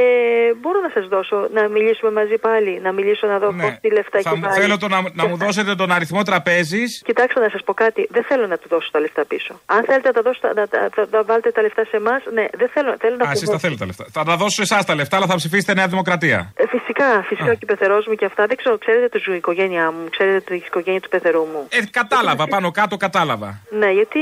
[0.61, 3.63] μπορώ να σας δώσω, να μιλήσουμε μαζί πάλι, να μιλήσω να δω Ναι.
[3.63, 4.61] πώς τι λεφτά Θα έχει μου, βάλει.
[4.61, 6.83] θέλω το να, να μου δώσετε τον αριθμό τραπέζι.
[7.03, 9.59] Κοιτάξτε να σας πω κάτι, δεν θέλω να του δώσω τα λεφτά πίσω.
[9.65, 12.45] Αν θέλετε να τα, δώσω, να, τα- θα- να βάλετε τα λεφτά σε εμάς, ναι,
[12.57, 14.05] δεν θέλω, θέλω να Α, εσείς φοβώ- τα θέλετε τα λεφτά.
[14.11, 16.53] Θα τα δώσω σε εσάς τα λεφτά, αλλά θα ψηφίσετε Νέα Δημοκρατία.
[16.55, 18.45] Ε, φυσικά, φυσικά και ο πεθερός μου και αυτά.
[18.45, 21.67] Δεν ξέρω, ξέρετε την οικογένειά μου, ξέρετε την οικογένεια του πεθερού μου.
[21.69, 23.59] Ε, κατάλαβα, πάνω κάτω κατάλαβα.
[23.79, 24.19] Ναι, γιατί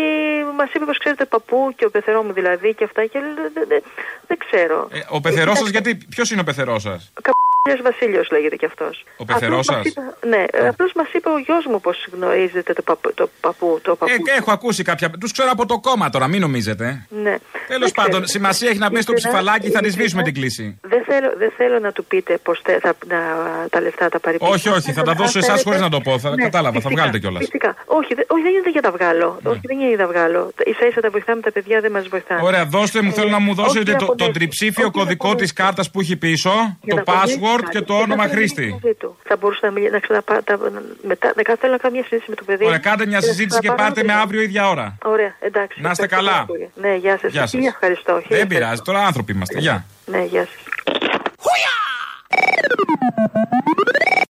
[0.58, 3.66] μας είπε πως ξέρετε παππού και ο πεθερό μου δηλαδή και αυτά και δεν, δεν,
[3.68, 3.82] δεν,
[4.28, 4.88] δεν ξέρω.
[4.92, 5.96] Ε, ο πεθερός σας, γιατί.
[5.96, 9.04] Ποιος είναι ο πεθερός σας; Καπούλια Βασίλειος λέγεται κι αυτός.
[9.18, 9.94] Ο πεθερός σας;
[10.28, 13.80] Ναι, απλώς μας είπε ο γιος μου πώ γνωρίζετε το, παππού, το παππού.
[13.84, 14.14] Το παππού.
[14.14, 15.10] Ε, έχω ακούσει κάποια.
[15.20, 17.06] Τους ξέρω από το κόμμα τώρα, μην νομίζετε.
[17.10, 17.36] Ναι.
[17.68, 18.26] Τέλος Δεν πάντων, ξέρω.
[18.60, 20.66] Σημασία έχει να μπει στο Ειλικρινά, ψηφαλάκι, θα της σβήσουμε ειλικρινά, την κλίση.
[20.94, 22.54] Δεν θέλω, δεν θέλω να του πείτε πώ
[22.86, 23.20] θα, να,
[23.74, 24.52] τα λεφτά τα πάρει πίσω.
[24.56, 26.12] Όχι, όχι, θα τα Αν δώσω εσάς θέλετε- χωρίς να το πω.
[26.24, 27.42] Θα, Ναι, κατάλαβα, θα φυσικά, βγάλετε κιόλας.
[27.46, 27.70] Φυσικά.
[28.00, 29.28] Όχι, δε- όχι, δεν είναι για τα βγάλω.
[29.52, 30.42] Όχι, δεν είναι για τα βγάλω.
[30.80, 32.42] σα ίσα τα βοηθάμε τα παιδιά, δεν μας βοηθάνε.
[32.50, 34.34] Ωραία, δώστε μου, θέλω να μου Ε, δώσετε όχι το, από τον νεύση.
[34.40, 36.52] τριψήφιο Όχι κωδικό της κάρτας που έχει πίσω,
[36.82, 37.78] Για το να αποδείξει password κάτι.
[37.78, 38.62] και το να όνομα θέλω να χρήστη.
[38.62, 39.10] μιλήσω μαζί του.
[39.30, 40.54] Θα μπορούσα να, μιλήσω, να ξαναπά, τα,
[41.12, 42.66] μετά, να θέλω να κάνω μια συζήτηση με το παιδί.
[42.66, 44.88] Ωραία, κάντε μια Και να συζήτηση και ξαναπάρω πάρτε με το- αύριο ίδια ώρα.
[45.04, 45.82] Ωραία, εντάξει.
[45.82, 46.46] Να είστε Ευχαριστώ καλά.
[46.52, 46.68] πολύ.
[46.84, 47.32] Ναι, γεια σας.
[47.32, 47.66] Γεια σας.
[47.66, 48.14] ευχαριστώ.
[48.40, 49.60] Δεν Χίλια πειράζει, τώρα άνθρωποι είμαστε.
[49.60, 49.86] Γεια.
[50.06, 50.70] Ναι, γεια σας.